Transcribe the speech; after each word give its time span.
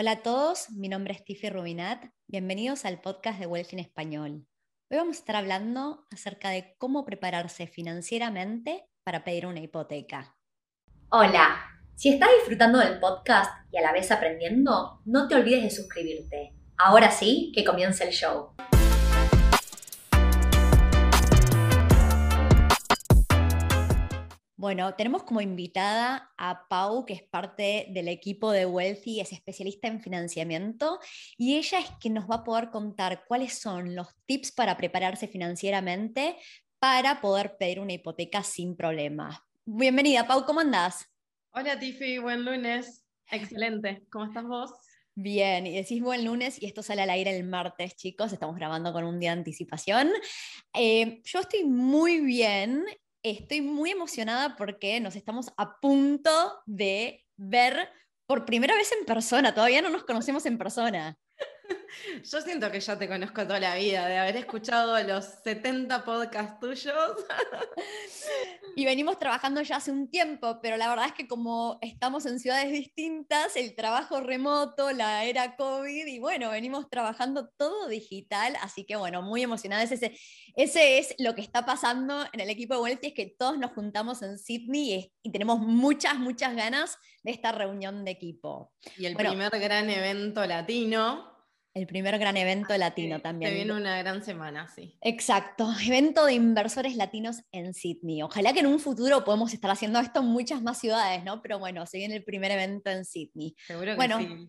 Hola 0.00 0.12
a 0.12 0.22
todos, 0.22 0.70
mi 0.70 0.88
nombre 0.88 1.12
es 1.12 1.24
Tiffy 1.24 1.50
Rubinat. 1.50 2.04
Bienvenidos 2.28 2.84
al 2.84 3.00
podcast 3.00 3.40
de 3.40 3.48
Wealth 3.48 3.72
en 3.72 3.80
Español. 3.80 4.46
Hoy 4.90 4.96
vamos 4.96 5.16
a 5.16 5.18
estar 5.18 5.34
hablando 5.34 6.06
acerca 6.12 6.50
de 6.50 6.76
cómo 6.78 7.04
prepararse 7.04 7.66
financieramente 7.66 8.88
para 9.02 9.24
pedir 9.24 9.46
una 9.46 9.58
hipoteca. 9.58 10.36
Hola, 11.10 11.64
si 11.96 12.10
estás 12.10 12.28
disfrutando 12.38 12.78
del 12.78 13.00
podcast 13.00 13.50
y 13.72 13.78
a 13.78 13.82
la 13.82 13.92
vez 13.92 14.12
aprendiendo, 14.12 15.00
no 15.04 15.26
te 15.26 15.34
olvides 15.34 15.64
de 15.64 15.70
suscribirte. 15.70 16.54
Ahora 16.76 17.10
sí, 17.10 17.50
que 17.52 17.64
comience 17.64 18.04
el 18.04 18.12
show. 18.12 18.54
Bueno, 24.58 24.92
tenemos 24.96 25.22
como 25.22 25.40
invitada 25.40 26.32
a 26.36 26.66
Pau, 26.66 27.06
que 27.06 27.12
es 27.12 27.22
parte 27.22 27.86
del 27.90 28.08
equipo 28.08 28.50
de 28.50 28.66
Wealthy, 28.66 29.20
es 29.20 29.32
especialista 29.32 29.86
en 29.86 30.00
financiamiento, 30.00 30.98
y 31.36 31.58
ella 31.58 31.78
es 31.78 31.88
quien 32.00 32.14
nos 32.14 32.28
va 32.28 32.38
a 32.38 32.44
poder 32.44 32.70
contar 32.70 33.22
cuáles 33.28 33.56
son 33.56 33.94
los 33.94 34.08
tips 34.26 34.50
para 34.50 34.76
prepararse 34.76 35.28
financieramente 35.28 36.36
para 36.80 37.20
poder 37.20 37.56
pedir 37.56 37.78
una 37.78 37.92
hipoteca 37.92 38.42
sin 38.42 38.74
problemas. 38.74 39.38
Bienvenida, 39.64 40.26
Pau, 40.26 40.44
¿cómo 40.44 40.58
andás? 40.58 41.06
Hola, 41.52 41.78
Tiffy, 41.78 42.18
buen 42.18 42.44
lunes. 42.44 43.06
Excelente. 43.30 44.02
¿Cómo 44.10 44.24
estás 44.24 44.42
vos? 44.42 44.72
Bien, 45.14 45.68
y 45.68 45.76
decís 45.76 46.02
buen 46.02 46.24
lunes 46.24 46.60
y 46.60 46.66
esto 46.66 46.82
sale 46.82 47.02
al 47.02 47.10
aire 47.10 47.36
el 47.36 47.44
martes, 47.44 47.94
chicos. 47.94 48.32
Estamos 48.32 48.56
grabando 48.56 48.92
con 48.92 49.04
un 49.04 49.20
día 49.20 49.30
de 49.30 49.38
anticipación. 49.38 50.10
Eh, 50.74 51.20
yo 51.22 51.38
estoy 51.38 51.62
muy 51.62 52.18
bien 52.18 52.84
estoy 53.22 53.60
muy 53.60 53.90
emocionada 53.90 54.56
porque 54.56 55.00
nos 55.00 55.16
estamos 55.16 55.52
a 55.56 55.80
punto 55.80 56.30
de 56.66 57.26
ver 57.36 57.90
por 58.26 58.44
primera 58.44 58.74
vez 58.74 58.92
en 58.92 59.06
persona. 59.06 59.54
Todavía 59.54 59.82
no 59.82 59.90
nos 59.90 60.04
conocemos 60.04 60.46
en 60.46 60.58
persona. 60.58 61.18
Yo 62.30 62.40
siento 62.40 62.70
que 62.70 62.80
ya 62.80 62.98
te 62.98 63.08
conozco 63.08 63.42
toda 63.42 63.60
la 63.60 63.74
vida, 63.76 64.06
de 64.06 64.18
haber 64.18 64.36
escuchado 64.36 65.02
los 65.02 65.24
70 65.44 66.04
podcasts 66.04 66.60
tuyos. 66.60 66.94
Y 68.76 68.84
venimos 68.84 69.18
trabajando 69.18 69.60
ya 69.62 69.76
hace 69.76 69.90
un 69.90 70.08
tiempo, 70.08 70.60
pero 70.62 70.76
la 70.76 70.88
verdad 70.88 71.06
es 71.06 71.12
que 71.12 71.26
como 71.26 71.78
estamos 71.80 72.26
en 72.26 72.38
ciudades 72.38 72.70
distintas, 72.70 73.56
el 73.56 73.74
trabajo 73.74 74.20
remoto, 74.20 74.92
la 74.92 75.24
era 75.24 75.56
COVID, 75.56 76.06
y 76.06 76.20
bueno, 76.20 76.50
venimos 76.50 76.88
trabajando 76.88 77.48
todo 77.56 77.88
digital, 77.88 78.56
así 78.62 78.84
que 78.84 78.94
bueno, 78.94 79.20
muy 79.20 79.42
emocionadas. 79.42 79.90
Ese, 79.90 80.16
ese 80.54 80.98
es 80.98 81.14
lo 81.18 81.34
que 81.34 81.40
está 81.40 81.66
pasando 81.66 82.24
en 82.32 82.38
el 82.38 82.50
equipo 82.50 82.74
de 82.74 82.82
Wealthy, 82.82 83.08
es 83.08 83.14
que 83.14 83.34
todos 83.36 83.58
nos 83.58 83.72
juntamos 83.72 84.22
en 84.22 84.38
Sydney 84.38 84.94
y, 84.94 85.12
y 85.24 85.32
tenemos 85.32 85.58
muchas, 85.58 86.16
muchas 86.16 86.54
ganas 86.54 86.98
de 87.24 87.32
esta 87.32 87.50
reunión 87.50 88.04
de 88.04 88.12
equipo. 88.12 88.72
Y 88.96 89.06
el 89.06 89.16
primer 89.16 89.50
gran 89.58 89.90
evento 89.90 90.46
latino 90.46 91.37
el 91.78 91.86
primer 91.86 92.18
gran 92.18 92.36
evento 92.36 92.76
latino 92.76 93.20
también. 93.20 93.50
Se 93.50 93.54
viene 93.56 93.72
una 93.72 93.98
gran 93.98 94.24
semana, 94.24 94.68
sí. 94.68 94.96
Exacto, 95.00 95.70
evento 95.86 96.26
de 96.26 96.34
inversores 96.34 96.96
latinos 96.96 97.42
en 97.52 97.74
Sydney. 97.74 98.22
Ojalá 98.22 98.52
que 98.52 98.60
en 98.60 98.66
un 98.66 98.80
futuro 98.80 99.24
podamos 99.24 99.52
estar 99.54 99.70
haciendo 99.70 99.98
esto 99.98 100.20
en 100.20 100.26
muchas 100.26 100.62
más 100.62 100.78
ciudades, 100.78 101.24
¿no? 101.24 101.40
Pero 101.42 101.58
bueno, 101.58 101.86
se 101.86 101.98
viene 101.98 102.16
el 102.16 102.24
primer 102.24 102.50
evento 102.50 102.90
en 102.90 103.04
Sydney. 103.04 103.54
Seguro 103.66 103.92
que 103.92 103.96
bueno, 103.96 104.18
sí. 104.18 104.48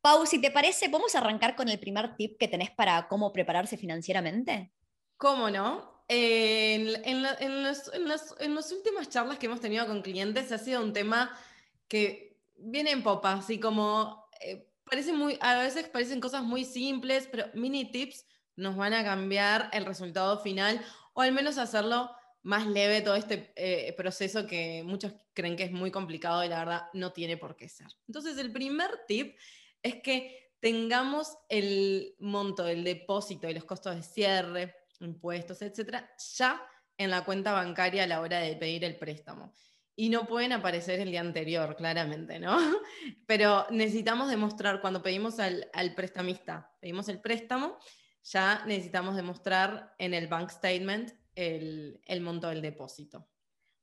Pau, 0.00 0.24
si 0.26 0.40
te 0.40 0.50
parece, 0.50 0.88
¿podemos 0.88 1.14
arrancar 1.14 1.54
con 1.56 1.68
el 1.68 1.78
primer 1.78 2.16
tip 2.16 2.38
que 2.38 2.48
tenés 2.48 2.70
para 2.70 3.06
cómo 3.08 3.32
prepararse 3.32 3.76
financieramente? 3.76 4.72
¿Cómo 5.16 5.50
no? 5.50 6.00
en, 6.12 6.88
en, 7.04 7.24
en, 7.38 7.62
los, 7.62 7.88
en, 7.94 8.54
las 8.54 8.72
últimas 8.72 9.08
charlas 9.08 9.38
que 9.38 9.46
hemos 9.46 9.60
tenido 9.60 9.86
con 9.86 10.02
clientes 10.02 10.50
ha 10.50 10.58
sido 10.58 10.82
un 10.82 10.92
tema 10.92 11.38
que 11.86 12.36
viene 12.56 12.90
en 12.90 13.04
popa, 13.04 13.34
así 13.34 13.60
como 13.60 14.28
eh, 14.40 14.68
parece 14.90 15.12
muy, 15.12 15.38
a 15.40 15.58
veces 15.58 15.88
parecen 15.88 16.20
cosas 16.20 16.42
muy 16.42 16.64
simples, 16.64 17.28
pero 17.30 17.46
mini 17.54 17.90
tips 17.90 18.26
nos 18.56 18.76
van 18.76 18.92
a 18.92 19.04
cambiar 19.04 19.70
el 19.72 19.86
resultado 19.86 20.40
final 20.40 20.84
o 21.14 21.22
al 21.22 21.32
menos 21.32 21.58
hacerlo 21.58 22.10
más 22.42 22.66
leve 22.66 23.00
todo 23.00 23.14
este 23.14 23.52
eh, 23.54 23.92
proceso 23.92 24.46
que 24.46 24.82
muchos 24.84 25.12
creen 25.32 25.56
que 25.56 25.64
es 25.64 25.72
muy 25.72 25.90
complicado 25.90 26.44
y 26.44 26.48
la 26.48 26.58
verdad 26.58 26.82
no 26.92 27.12
tiene 27.12 27.36
por 27.36 27.56
qué 27.56 27.68
ser. 27.68 27.86
Entonces 28.08 28.36
el 28.38 28.50
primer 28.52 28.90
tip 29.06 29.36
es 29.82 29.96
que 30.02 30.52
tengamos 30.58 31.38
el 31.48 32.16
monto 32.18 32.64
del 32.64 32.82
depósito 32.82 33.48
y 33.48 33.54
los 33.54 33.64
costos 33.64 33.94
de 33.94 34.02
cierre, 34.02 34.74
impuestos, 34.98 35.62
etcétera, 35.62 36.10
ya 36.34 36.60
en 36.98 37.10
la 37.10 37.24
cuenta 37.24 37.52
bancaria 37.52 38.04
a 38.04 38.06
la 38.06 38.20
hora 38.20 38.40
de 38.40 38.56
pedir 38.56 38.84
el 38.84 38.96
préstamo 38.96 39.54
y 40.00 40.08
no 40.08 40.26
pueden 40.26 40.52
aparecer 40.52 40.98
el 41.00 41.10
día 41.10 41.20
anterior, 41.20 41.76
claramente, 41.76 42.38
¿no? 42.38 42.56
Pero 43.26 43.66
necesitamos 43.70 44.30
demostrar, 44.30 44.80
cuando 44.80 45.02
pedimos 45.02 45.38
al, 45.38 45.94
prestamista, 45.94 46.74
pedimos 46.80 47.10
el 47.10 47.20
préstamo, 47.20 47.76
ya 48.24 48.64
necesitamos 48.64 49.14
demostrar 49.14 49.94
en 49.98 50.14
el 50.14 50.26
bank 50.26 50.48
statement 50.48 51.12
el, 51.34 52.00
monto 52.22 52.48
del 52.48 52.62
depósito. 52.62 53.28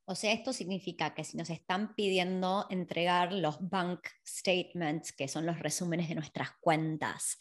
O 0.05 0.15
sea, 0.15 0.33
esto 0.33 0.53
significa 0.53 1.13
que 1.13 1.23
si 1.23 1.37
nos 1.37 1.51
están 1.51 1.93
pidiendo 1.93 2.65
entregar 2.71 3.31
los 3.31 3.69
bank 3.69 4.07
statements, 4.25 5.13
que 5.13 5.27
son 5.27 5.45
los 5.45 5.59
resúmenes 5.59 6.09
de 6.09 6.15
nuestras 6.15 6.49
cuentas 6.59 7.37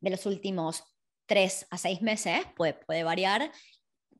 de 0.00 0.10
los 0.10 0.26
últimos 0.26 0.82
tres 1.26 1.68
a 1.70 1.78
seis 1.78 2.02
meses, 2.02 2.40
puede, 2.56 2.74
puede 2.74 3.04
variar, 3.04 3.52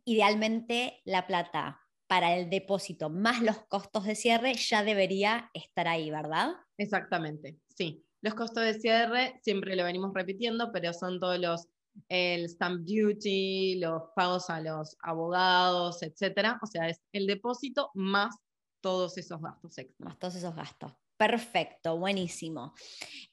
idealmente 0.05 1.03
la 1.05 1.27
plata 1.27 1.81
para 2.07 2.37
el 2.37 2.51
depósito 2.51 3.11
más 3.11 3.43
los 3.43 3.59
costos 3.67 4.05
de 4.05 4.15
cierre 4.15 4.55
ya 4.55 4.85
debería 4.85 5.51
estar 5.55 5.89
ahí, 5.89 6.11
¿verdad? 6.11 6.55
Exactamente, 6.79 7.59
sí. 7.69 8.05
Los 8.23 8.35
costos 8.35 8.65
de 8.65 8.75
cierre 8.75 9.39
siempre 9.43 9.77
lo 9.77 9.85
venimos 9.85 10.13
repitiendo, 10.15 10.73
pero 10.73 10.93
son 10.93 11.21
todos 11.21 11.39
los 11.39 11.69
el 12.09 12.49
stamp 12.49 12.87
duty, 12.87 13.77
los 13.77 14.03
pagos 14.15 14.51
a 14.51 14.61
los 14.61 14.97
abogados, 15.01 16.03
etcétera. 16.03 16.59
O 16.63 16.67
sea, 16.67 16.89
es 16.89 17.01
el 17.13 17.27
depósito 17.27 17.91
más 17.95 18.37
todos 18.81 19.17
esos 19.19 19.41
gastos. 19.41 19.77
Más 19.99 20.19
todos 20.19 20.37
esos 20.37 20.55
gastos. 20.55 20.93
Perfecto, 21.17 21.99
buenísimo. 21.99 22.75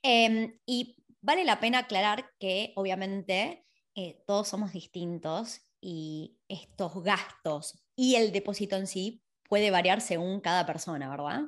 Em, 0.01 0.57
y 0.65 0.95
vale 1.21 1.43
la 1.43 1.59
pena 1.59 1.79
aclarar 1.79 2.31
que 2.39 2.71
obviamente 2.75 3.67
eh, 3.95 4.23
todos 4.25 4.47
somos 4.47 4.71
distintos 4.71 5.61
y 5.81 6.39
estos 6.47 7.03
gastos 7.03 7.82
y 7.95 8.15
el 8.15 8.31
depósito 8.31 8.75
en 8.75 8.87
sí 8.87 9.23
puede 9.47 9.71
variar 9.71 10.01
según 10.01 10.39
cada 10.41 10.65
persona, 10.65 11.09
¿verdad? 11.09 11.41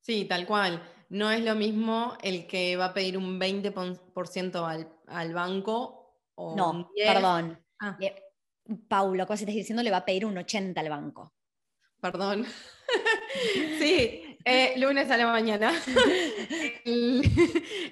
Sí, 0.00 0.24
tal 0.24 0.46
cual. 0.46 0.82
No 1.10 1.30
es 1.30 1.42
lo 1.42 1.54
mismo 1.54 2.16
el 2.22 2.46
que 2.46 2.76
va 2.76 2.86
a 2.86 2.94
pedir 2.94 3.16
un 3.16 3.38
20% 3.40 4.66
al, 4.66 4.92
al 5.06 5.34
banco 5.34 6.14
o 6.34 6.56
no, 6.56 6.70
un 6.70 6.88
10. 6.94 7.12
perdón. 7.12 7.64
Ah. 7.80 7.98
Paulo, 8.88 9.26
cosa 9.26 9.44
estás 9.44 9.54
diciendo, 9.54 9.82
le 9.82 9.90
va 9.90 9.98
a 9.98 10.04
pedir 10.04 10.26
un 10.26 10.36
80 10.36 10.80
al 10.80 10.88
banco. 10.88 11.34
Perdón. 12.00 12.46
sí, 13.78 14.27
eh, 14.48 14.74
lunes 14.78 15.10
a 15.10 15.16
la 15.16 15.26
mañana. 15.26 15.72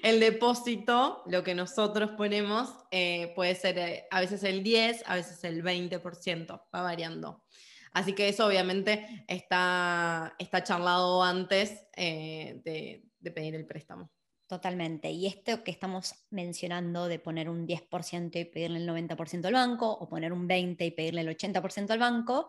el, 0.02 0.20
depósito, 0.20 1.22
lo 1.26 1.42
que 1.42 1.54
nosotros 1.54 2.10
ponemos, 2.16 2.70
eh, 2.90 3.32
puede 3.34 3.54
ser 3.54 3.78
eh, 3.78 4.06
a 4.10 4.20
veces 4.20 4.42
el 4.44 4.62
10, 4.62 5.04
a 5.06 5.14
veces 5.14 5.44
el 5.44 5.62
20%, 5.62 6.62
va 6.74 6.82
variando. 6.82 7.44
Así 7.92 8.12
que 8.12 8.28
eso 8.28 8.46
obviamente 8.46 9.24
está, 9.26 10.34
está 10.38 10.62
charlado 10.62 11.22
antes 11.22 11.86
de, 11.96 13.02
de 13.18 13.30
pedir 13.30 13.54
el 13.54 13.66
préstamo. 13.66 14.10
Totalmente. 14.46 15.10
Y 15.10 15.26
esto 15.26 15.64
que 15.64 15.70
estamos 15.70 16.14
mencionando 16.30 17.08
de 17.08 17.18
poner 17.18 17.48
un 17.48 17.66
10% 17.66 18.38
y 18.38 18.44
pedirle 18.44 18.78
el 18.78 18.88
90% 18.88 19.46
al 19.46 19.54
banco, 19.54 19.90
o 19.90 20.08
poner 20.08 20.32
un 20.32 20.46
20% 20.46 20.86
y 20.86 20.90
pedirle 20.92 21.22
el 21.22 21.28
80% 21.28 21.90
al 21.90 21.98
banco, 21.98 22.48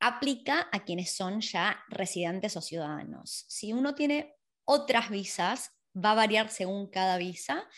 aplica 0.00 0.68
a 0.72 0.84
quienes 0.84 1.14
son 1.14 1.40
ya 1.40 1.78
residentes 1.88 2.56
o 2.56 2.60
ciudadanos. 2.60 3.44
Si 3.48 3.72
uno 3.72 3.94
tiene 3.94 4.34
otras 4.64 5.10
visas, 5.10 5.72
va 5.96 6.12
a 6.12 6.16
variar 6.16 6.48
según 6.50 6.88
cada 6.88 7.18
visa. 7.18 7.68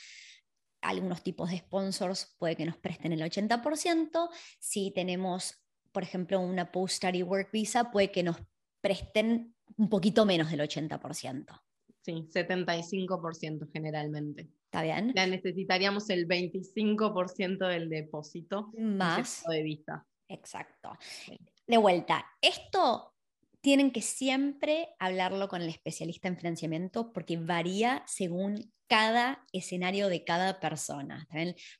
Algunos 0.83 1.23
tipos 1.23 1.51
de 1.51 1.59
sponsors 1.59 2.35
puede 2.39 2.57
que 2.57 2.67
nos 2.67 2.77
presten 2.77 3.13
el 3.13 3.21
80%. 3.21 4.29
Si 4.59 4.93
tenemos, 4.93 5.63
por 5.93 6.03
ejemplo, 6.03 6.41
una 6.41 6.73
post-study 6.73 7.23
work 7.23 7.51
visa, 7.53 7.91
puede 7.91 8.11
que 8.11 8.23
nos 8.23 8.37
presten 8.81 9.55
un 9.77 9.89
poquito 9.89 10.25
menos 10.25 10.51
del 10.51 10.61
80%. 10.61 11.61
Sí, 12.03 12.29
75% 12.33 13.71
generalmente. 13.73 14.49
¿Está 14.65 14.83
bien? 14.83 15.13
Necesitaríamos 15.15 16.09
el 16.11 16.27
25% 16.27 17.69
del 17.69 17.91
depósito 17.91 18.73
más 18.79 19.45
de 19.49 19.63
visa. 19.63 20.07
Exacto 20.29 20.97
de 21.71 21.79
vuelta, 21.79 22.27
esto 22.41 23.15
tienen 23.61 23.91
que 23.93 24.03
siempre 24.03 24.89
hablarlo 24.99 25.49
con 25.49 25.63
el 25.63 25.69
especialista 25.69 26.29
en 26.29 26.37
financiamiento 26.37 27.13
porque 27.13 27.37
varía 27.37 28.03
según 28.07 28.73
cada 28.89 29.47
escenario 29.53 30.09
de 30.09 30.25
cada 30.25 30.59
persona. 30.59 31.29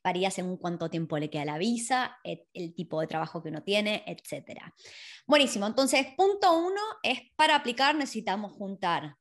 Varía 0.01 0.31
según 0.31 0.57
cuánto 0.57 0.89
tiempo 0.89 1.17
le 1.17 1.29
queda 1.29 1.43
la 1.43 1.57
visa, 1.57 2.17
el, 2.23 2.73
tipo 2.73 3.01
de 3.01 3.07
trabajo 3.07 3.43
que 3.43 3.49
uno 3.49 3.63
tiene, 3.63 4.05
etc. 4.07 4.61
Buenísimo, 5.27 5.67
entonces 5.67 6.07
punto 6.15 6.57
uno 6.57 6.81
es 7.03 7.19
para 7.35 7.55
aplicar 7.55 7.95
necesitamos 7.95 8.53
juntar 8.53 9.17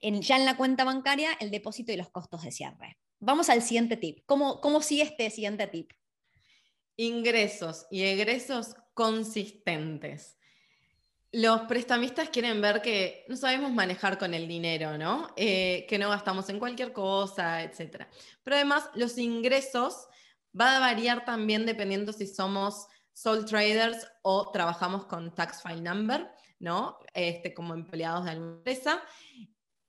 ya 0.00 0.36
en 0.36 0.46
la 0.46 0.56
cuenta 0.56 0.84
bancaria 0.84 1.32
el 1.40 1.50
depósito 1.50 1.92
y 1.92 1.96
los 1.96 2.08
costos 2.08 2.42
de 2.42 2.52
cierre. 2.52 2.98
Vamos 3.18 3.50
al 3.50 3.60
siguiente 3.60 3.98
tip. 3.98 4.20
¿Cómo, 4.24 4.62
cómo 4.62 4.80
sigue 4.80 5.02
este 5.02 5.28
siguiente 5.28 5.66
tip? 5.66 5.92
Ingresos 6.96 7.86
y 7.90 8.04
egresos 8.04 8.74
consistentes. 8.94 10.36
Los 11.32 11.62
prestamistas 11.62 12.28
quieren 12.28 12.60
ver 12.60 12.82
que 12.82 13.24
no 13.28 13.36
sabemos 13.36 13.72
manejar 13.72 14.18
con 14.18 14.34
el 14.34 14.48
dinero, 14.48 14.98
¿no? 14.98 15.28
Eh, 15.36 15.86
que 15.88 15.98
no 15.98 16.08
gastamos 16.10 16.48
en 16.48 16.58
cualquier 16.58 16.92
cosa, 16.92 17.62
etc. 17.62 18.06
Pero 18.42 18.56
además, 18.56 18.90
los 18.94 19.16
ingresos 19.16 20.08
va 20.58 20.76
a 20.76 20.80
variar 20.80 21.24
también 21.24 21.66
dependiendo 21.66 22.12
si 22.12 22.26
somos 22.26 22.88
sole 23.12 23.44
traders 23.44 24.08
o 24.22 24.50
trabajamos 24.50 25.06
con 25.06 25.34
tax 25.34 25.62
file 25.62 25.82
number, 25.82 26.28
¿no? 26.58 26.98
Este, 27.14 27.54
como 27.54 27.74
empleados 27.74 28.24
de 28.24 28.30
alguna 28.32 28.56
empresa. 28.56 29.02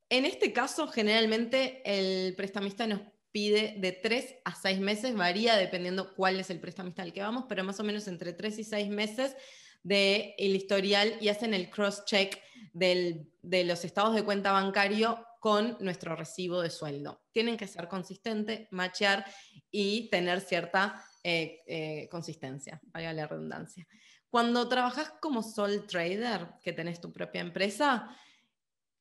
En 0.09 0.25
este 0.25 0.53
caso, 0.53 0.87
generalmente 0.89 1.81
el 1.85 2.35
prestamista 2.35 2.85
nos 2.85 3.01
pide 3.31 3.75
de 3.77 3.91
tres 3.91 4.35
a 4.45 4.55
seis 4.55 4.79
meses, 4.79 5.15
varía 5.15 5.55
dependiendo 5.55 6.13
cuál 6.15 6.39
es 6.39 6.49
el 6.49 6.59
prestamista 6.59 7.01
al 7.01 7.13
que 7.13 7.21
vamos, 7.21 7.45
pero 7.47 7.63
más 7.63 7.79
o 7.79 7.83
menos 7.83 8.07
entre 8.07 8.33
tres 8.33 8.59
y 8.59 8.63
seis 8.63 8.89
meses 8.89 9.35
del 9.83 10.33
historial 10.55 11.15
y 11.19 11.29
hacen 11.29 11.53
el 11.53 11.69
cross-check 11.69 12.39
de 12.73 13.63
los 13.65 13.83
estados 13.83 14.15
de 14.15 14.23
cuenta 14.23 14.51
bancario 14.51 15.25
con 15.39 15.75
nuestro 15.79 16.15
recibo 16.15 16.61
de 16.61 16.69
sueldo. 16.69 17.23
Tienen 17.31 17.57
que 17.57 17.65
ser 17.67 17.87
consistentes, 17.87 18.67
machear 18.69 19.25
y 19.71 20.07
tener 20.09 20.39
cierta 20.39 21.03
eh, 21.23 21.61
eh, 21.65 22.07
consistencia, 22.11 22.79
vaya 22.85 23.11
la 23.11 23.25
redundancia. 23.25 23.87
Cuando 24.29 24.69
trabajas 24.69 25.13
como 25.19 25.41
sole 25.41 25.79
trader, 25.79 26.47
que 26.63 26.73
tenés 26.73 27.01
tu 27.01 27.11
propia 27.11 27.41
empresa, 27.41 28.15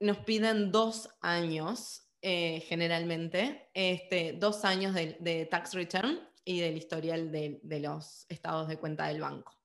nos 0.00 0.18
piden 0.18 0.72
dos 0.72 1.10
años 1.20 2.09
eh, 2.22 2.60
generalmente, 2.66 3.70
este, 3.74 4.34
dos 4.34 4.64
años 4.64 4.94
de, 4.94 5.48
tax 5.50 5.74
return 5.74 6.20
y 6.44 6.60
del 6.60 6.76
historial 6.76 7.30
de, 7.32 7.60
de 7.62 7.80
los 7.80 8.26
estados 8.28 8.68
de 8.68 8.78
cuenta 8.78 9.06
del 9.06 9.20
banco. 9.20 9.56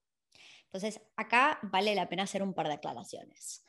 Entonces, 0.65 1.01
acá 1.15 1.59
vale 1.63 1.95
la 1.95 2.09
pena 2.09 2.23
hacer 2.23 2.43
un 2.43 2.53
par 2.53 2.67
de 2.67 2.73
aclaraciones. 2.73 3.63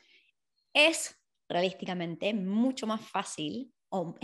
Es 0.73 1.15
realísticamente 1.47 2.33
mucho 2.33 2.85
más 2.85 3.01
fácil 3.01 3.73
o 3.89 4.15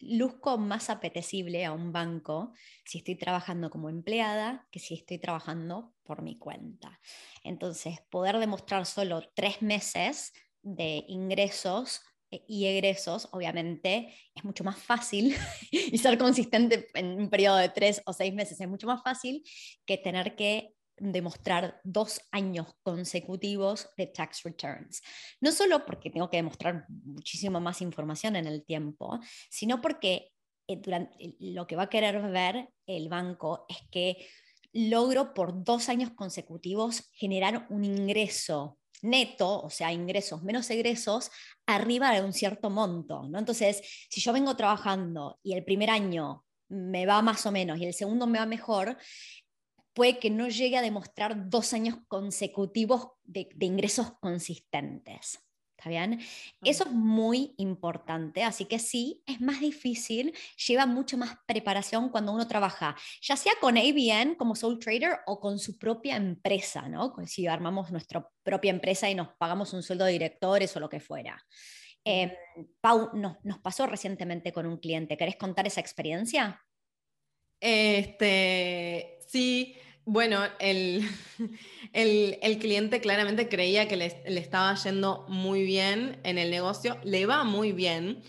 luzco 0.00 0.58
más 0.58 0.90
apetecible 0.90 1.64
a 1.64 1.72
un 1.72 1.92
banco 1.92 2.52
si 2.84 2.98
estoy 2.98 3.16
trabajando 3.16 3.70
como 3.70 3.88
empleada 3.88 4.68
que 4.70 4.78
si 4.78 4.94
estoy 4.94 5.18
trabajando 5.18 5.94
por 6.04 6.22
mi 6.22 6.38
cuenta. 6.38 7.00
Entonces, 7.42 8.00
poder 8.10 8.38
demostrar 8.38 8.86
solo 8.86 9.22
tres 9.34 9.60
meses 9.60 10.32
de 10.62 11.04
ingresos 11.08 12.02
y 12.30 12.66
egresos, 12.66 13.28
obviamente, 13.32 14.14
es 14.34 14.44
mucho 14.44 14.64
más 14.64 14.78
fácil 14.78 15.34
y 15.70 15.96
ser 15.98 16.18
consistente 16.18 16.88
en 16.94 17.20
un 17.20 17.30
periodo 17.30 17.56
de 17.56 17.68
tres 17.68 18.02
o 18.06 18.12
seis 18.12 18.34
meses 18.34 18.60
es 18.60 18.68
mucho 18.68 18.86
más 18.86 19.02
fácil 19.02 19.42
que 19.86 19.98
tener 19.98 20.36
que 20.36 20.74
demostrar 21.00 21.80
dos 21.84 22.20
años 22.32 22.66
consecutivos 22.82 23.88
de 23.96 24.06
tax 24.06 24.42
returns. 24.42 25.00
No 25.40 25.52
solo 25.52 25.86
porque 25.86 26.10
tengo 26.10 26.28
que 26.28 26.38
demostrar 26.38 26.86
muchísimo 26.88 27.60
más 27.60 27.80
información 27.80 28.36
en 28.36 28.46
el 28.46 28.64
tiempo, 28.64 29.20
sino 29.48 29.80
porque 29.80 30.32
eh, 30.66 30.76
durante, 30.76 31.36
lo 31.38 31.66
que 31.66 31.76
va 31.76 31.84
a 31.84 31.90
querer 31.90 32.20
ver 32.30 32.68
el 32.86 33.08
banco 33.08 33.64
es 33.68 33.78
que 33.90 34.26
logro 34.72 35.34
por 35.34 35.64
dos 35.64 35.88
años 35.88 36.10
consecutivos 36.10 37.08
generar 37.12 37.66
un 37.70 37.84
ingreso 37.84 38.78
neto, 39.02 39.62
o 39.62 39.70
sea, 39.70 39.92
ingresos 39.92 40.42
menos 40.42 40.68
egresos, 40.70 41.30
arriba 41.66 42.12
de 42.12 42.22
un 42.22 42.32
cierto 42.32 42.70
monto. 42.70 43.28
¿no? 43.28 43.38
Entonces, 43.38 43.82
si 44.10 44.20
yo 44.20 44.32
vengo 44.32 44.56
trabajando 44.56 45.38
y 45.42 45.54
el 45.54 45.64
primer 45.64 45.90
año 45.90 46.44
me 46.68 47.06
va 47.06 47.22
más 47.22 47.46
o 47.46 47.52
menos 47.52 47.78
y 47.78 47.86
el 47.86 47.94
segundo 47.94 48.26
me 48.26 48.38
va 48.38 48.46
mejor, 48.46 48.96
puede 49.98 50.18
que 50.18 50.30
no 50.30 50.48
llegue 50.48 50.76
a 50.76 50.82
demostrar 50.82 51.50
dos 51.50 51.72
años 51.72 51.96
consecutivos 52.06 53.08
de, 53.24 53.48
ingresos 53.60 54.12
consistentes. 54.20 55.40
¿Está 55.78 55.90
bien? 55.90 56.18
Eso 56.64 56.84
es 56.86 56.90
muy 56.90 57.54
importante, 57.56 58.42
así 58.42 58.64
que 58.64 58.80
sí, 58.80 59.22
es 59.26 59.40
más 59.40 59.60
difícil, 59.60 60.34
lleva 60.66 60.86
mucho 60.86 61.16
más 61.16 61.38
preparación 61.46 62.08
cuando 62.08 62.32
uno 62.32 62.48
trabaja, 62.48 62.96
ya 63.22 63.36
sea 63.36 63.52
con 63.60 63.78
ABN 63.78 64.34
como 64.34 64.56
Soul 64.56 64.80
Trader 64.80 65.20
o 65.26 65.38
con 65.38 65.60
su 65.60 65.78
propia 65.78 66.16
empresa, 66.16 66.88
¿no? 66.88 67.14
Si 67.26 67.46
armamos 67.46 67.92
nuestra 67.92 68.28
propia 68.42 68.70
empresa 68.70 69.08
y 69.08 69.14
nos 69.14 69.28
pagamos 69.36 69.72
un 69.72 69.84
sueldo 69.84 70.04
de 70.04 70.12
directores 70.12 70.76
o 70.76 70.80
lo 70.80 70.88
que 70.88 70.98
fuera. 70.98 71.40
Em, 72.02 72.32
Pau, 72.80 73.12
nos 73.14 73.58
pasó 73.60 73.86
recientemente 73.86 74.52
con 74.52 74.66
un 74.66 74.78
cliente, 74.78 75.16
¿querés 75.16 75.36
contar 75.36 75.68
esa 75.68 75.80
experiencia? 75.80 76.60
Este, 77.60 79.20
sí, 79.28 79.76
bueno, 80.08 80.40
el, 80.58 81.06
el, 81.92 82.58
cliente 82.58 83.00
claramente 83.02 83.48
creía 83.48 83.88
que 83.88 83.98
le, 83.98 84.06
estaba 84.24 84.74
yendo 84.74 85.26
muy 85.28 85.64
bien 85.64 86.18
en 86.24 86.38
el 86.38 86.50
negocio, 86.50 86.98
le 87.04 87.26
va 87.26 87.44
muy 87.44 87.72
bien, 87.72 88.22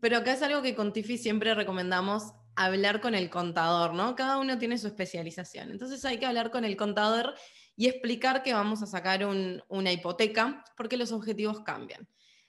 pero 0.00 0.18
acá 0.18 0.34
es 0.34 0.42
algo 0.42 0.60
que 0.60 0.74
con 0.74 0.92
Tiffy 0.92 1.16
siempre 1.16 1.54
recomendamos 1.54 2.34
hablar 2.54 3.00
con 3.00 3.14
el 3.14 3.30
contador, 3.30 3.94
¿no? 3.94 4.14
Cada 4.14 4.36
uno 4.36 4.58
tiene 4.58 4.76
su 4.76 4.88
especialización. 4.88 5.70
Entonces 5.70 6.04
hay 6.04 6.18
que 6.18 6.26
hablar 6.26 6.50
con 6.50 6.66
el 6.66 6.76
contador 6.76 7.34
y 7.76 7.88
explicar 7.88 8.42
que 8.42 8.52
vamos 8.52 8.82
a 8.82 8.86
sacar 8.86 9.26
una 9.68 9.92
hipoteca 9.92 10.64
porque 10.76 10.98
los 10.98 11.12
objetivos 11.12 11.60
cambian. 11.60 12.06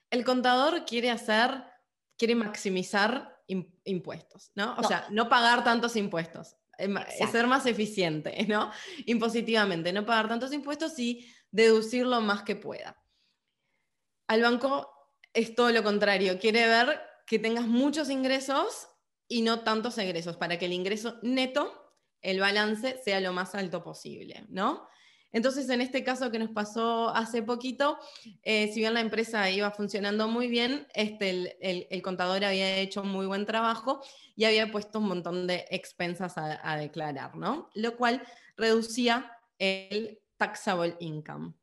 El 0.09 0.25
contador 0.25 0.85
quiere 0.85 1.09
hacer, 1.09 1.63
quiere 2.17 2.35
maximizar 2.35 3.41
impuestos, 3.85 4.51
¿no? 4.55 4.75
O 4.75 4.83
sea, 4.83 5.07
no 5.09 5.29
pagar 5.29 5.63
tantos 5.63 5.95
impuestos 5.95 6.57
ser 7.31 7.47
más 7.47 7.65
eficiente, 7.65 8.45
¿no? 8.47 8.71
Impositivamente, 9.06 9.94
no 9.94 10.06
pagar 10.06 10.27
tantos 10.27 10.53
impuestos 10.53 10.97
y 11.00 11.27
deducir 11.51 12.06
lo 12.06 12.21
más 12.21 12.44
que 12.44 12.56
pueda. 12.56 13.01
Al 14.27 14.41
banco 14.41 14.91
es 15.33 15.56
todo 15.56 15.71
lo 15.71 15.83
contrario, 15.83 16.39
quiere 16.39 16.68
ver 16.68 17.01
que 17.25 17.39
tengas 17.39 17.65
muchos 17.65 18.09
ingresos 18.09 18.88
y 19.27 19.41
no 19.41 19.62
tantos 19.62 19.97
egresos, 19.97 20.38
para 20.38 20.57
que 20.57 20.65
el 20.65 20.74
ingreso 20.74 21.19
neto, 21.21 21.94
el 22.21 22.39
balance, 22.39 23.00
sea 23.03 23.19
lo 23.19 23.33
más 23.33 23.56
alto 23.56 23.83
posible, 23.83 24.45
¿no? 24.50 24.88
Entonces, 25.31 25.69
en 25.69 25.81
este 25.81 26.03
caso 26.03 26.31
que 26.31 26.39
nos 26.39 26.50
pasó 26.51 27.09
hace 27.09 27.44
poquito, 27.44 28.00
eh, 28.44 28.71
si 28.74 28.79
bien 28.79 28.94
la 28.94 29.01
empresa 29.01 29.50
iba 29.50 29.69
funcionando 29.72 30.27
muy 30.27 30.48
bien, 30.48 30.88
este, 30.93 31.57
el, 31.62 32.01
contador 32.01 32.43
había 32.46 32.77
hecho 32.77 33.03
muy 33.03 33.25
buen 33.25 33.46
trabajo 33.46 34.01
y 34.36 34.46
había 34.46 34.72
puesto 34.72 35.00
un 35.00 35.07
montón 35.07 35.46
de 35.48 35.65
expensas 35.69 36.36
a, 36.38 36.77
declarar, 36.77 37.36
¿no? 37.36 37.69
Lo 37.74 37.98
cual 37.98 38.24
reducía 38.55 39.31
el 39.60 40.19
taxable 40.38 40.96
income. 41.00 41.53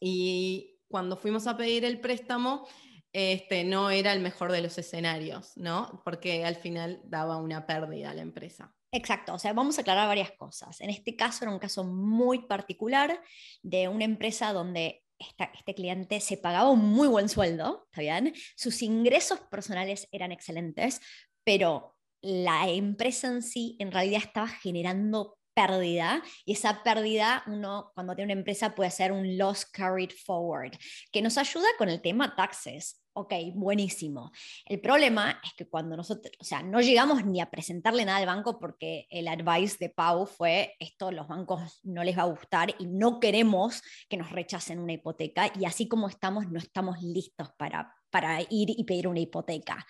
Y 0.00 0.78
cuando 0.88 1.16
fuimos 1.16 1.46
a 1.46 1.56
pedir 1.56 1.84
el 1.84 2.00
préstamo, 2.00 2.66
este, 3.12 3.64
no 3.64 3.90
era 3.90 4.12
el 4.12 4.20
mejor 4.20 4.52
de 4.52 4.60
los 4.60 4.76
escenarios, 4.78 5.56
¿no? 5.56 6.02
Porque 6.04 6.44
al 6.44 6.56
final 6.56 7.00
daba 7.04 7.38
una 7.38 7.66
pérdida 7.66 8.10
a 8.10 8.14
la 8.14 8.22
empresa. 8.22 8.74
Exacto, 8.92 9.34
o 9.34 9.38
sea, 9.38 9.52
vamos 9.52 9.78
a 9.78 9.80
aclarar 9.82 10.08
varias 10.08 10.32
cosas. 10.32 10.80
En 10.80 10.90
este 10.90 11.16
caso 11.16 11.44
era 11.44 11.52
un 11.52 11.58
caso 11.58 11.84
muy 11.84 12.46
particular 12.46 13.20
de 13.62 13.88
una 13.88 14.04
empresa 14.04 14.52
donde 14.52 15.02
este 15.18 15.74
cliente 15.74 16.20
se 16.20 16.36
pagaba 16.36 16.70
un 16.70 16.80
muy 16.90 17.08
buen 17.08 17.28
sueldo, 17.28 17.86
¿está 17.86 18.00
bien? 18.02 18.34
Sus 18.54 18.82
ingresos 18.82 19.40
personales 19.50 20.08
eran 20.12 20.30
excelentes, 20.32 21.00
pero 21.44 21.96
la 22.22 22.68
empresa 22.68 23.28
en 23.28 23.42
sí 23.42 23.76
en 23.78 23.92
realidad 23.92 24.22
estaba 24.24 24.48
generando 24.48 25.38
pérdida 25.56 26.22
y 26.44 26.52
esa 26.52 26.82
pérdida 26.82 27.42
uno 27.46 27.90
cuando 27.94 28.14
tiene 28.14 28.32
una 28.32 28.40
empresa 28.40 28.74
puede 28.74 28.90
ser 28.90 29.10
un 29.10 29.38
loss 29.38 29.64
carried 29.64 30.10
forward, 30.10 30.72
que 31.10 31.22
nos 31.22 31.38
ayuda 31.38 31.66
con 31.78 31.88
el 31.88 32.02
tema 32.02 32.36
taxes. 32.36 33.02
Ok, 33.14 33.32
buenísimo. 33.54 34.30
El 34.66 34.78
problema 34.82 35.40
es 35.42 35.54
que 35.54 35.66
cuando 35.66 35.96
nosotros, 35.96 36.34
o 36.38 36.44
sea, 36.44 36.62
no 36.62 36.82
llegamos 36.82 37.24
ni 37.24 37.40
a 37.40 37.48
presentarle 37.50 38.04
nada 38.04 38.18
al 38.18 38.26
banco 38.26 38.58
porque 38.58 39.06
el 39.08 39.26
advice 39.26 39.78
de 39.80 39.88
Pau 39.88 40.26
fue, 40.26 40.76
esto 40.78 41.10
los 41.10 41.26
bancos 41.26 41.80
no 41.84 42.04
les 42.04 42.18
va 42.18 42.24
a 42.24 42.26
gustar 42.26 42.74
y 42.78 42.86
no 42.86 43.18
queremos 43.18 43.80
que 44.10 44.18
nos 44.18 44.30
rechacen 44.30 44.78
una 44.78 44.92
hipoteca 44.92 45.50
y 45.58 45.64
así 45.64 45.88
como 45.88 46.08
estamos, 46.08 46.50
no 46.50 46.58
estamos 46.58 47.00
listos 47.00 47.48
para, 47.56 47.96
para 48.10 48.42
ir 48.42 48.68
y 48.76 48.84
pedir 48.84 49.08
una 49.08 49.20
hipoteca. 49.20 49.86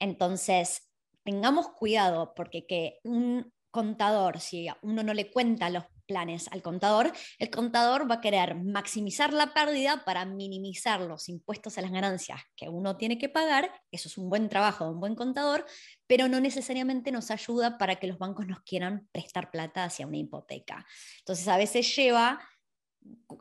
Entonces, 0.00 0.90
tengamos 1.22 1.68
cuidado 1.68 2.34
porque 2.34 2.66
que 2.66 2.98
un 3.04 3.52
contador, 3.76 4.40
si 4.40 4.68
uno 4.80 5.02
no 5.02 5.12
le 5.12 5.30
cuenta 5.30 5.68
los 5.68 5.84
planes 6.06 6.48
al 6.50 6.62
contador, 6.62 7.12
el 7.38 7.50
contador 7.50 8.10
va 8.10 8.16
a 8.16 8.20
querer 8.22 8.54
maximizar 8.54 9.34
la 9.34 9.52
pérdida 9.52 10.02
para 10.06 10.24
minimizar 10.24 11.02
los 11.02 11.28
impuestos 11.28 11.76
a 11.76 11.82
las 11.82 11.92
ganancias 11.92 12.40
que 12.56 12.70
uno 12.70 12.96
tiene 12.96 13.18
que 13.18 13.28
pagar. 13.28 13.70
Eso 13.90 14.08
es 14.08 14.16
un 14.16 14.30
buen 14.30 14.48
trabajo 14.48 14.84
de 14.84 14.92
un 14.92 15.00
buen 15.00 15.14
contador, 15.14 15.66
pero 16.06 16.26
no 16.26 16.40
necesariamente 16.40 17.12
nos 17.12 17.30
ayuda 17.30 17.76
para 17.76 17.96
que 17.96 18.06
los 18.06 18.18
bancos 18.18 18.46
nos 18.46 18.60
quieran 18.60 19.06
prestar 19.12 19.50
plata 19.50 19.84
hacia 19.84 20.06
una 20.06 20.16
hipoteca. 20.16 20.86
Entonces, 21.18 21.46
a 21.48 21.58
veces 21.58 21.94
lleva 21.94 22.40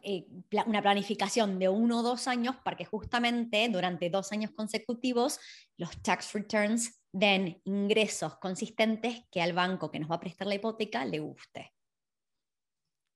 eh, 0.04 0.26
una 0.66 0.82
planificación 0.82 1.60
de 1.60 1.70
uno 1.70 2.00
o 2.00 2.04
dos 2.04 2.28
años 2.28 2.58
para 2.58 2.76
que 2.76 2.86
justamente 2.86 3.70
durante 3.70 4.10
dos 4.10 4.34
años 4.34 4.52
consecutivos 4.52 5.40
los 5.78 5.90
tax 6.02 6.34
returns 6.34 7.00
den 7.16 7.62
ingresos 7.64 8.38
consistentes 8.40 9.24
que 9.32 9.42
al 9.42 9.54
banco 9.54 9.90
que 9.90 10.00
nos 10.00 10.12
va 10.12 10.16
a 10.16 10.20
prestar 10.20 10.48
la 10.48 10.56
hipoteca 10.56 11.06
le 11.06 11.20
guste. 11.20 11.74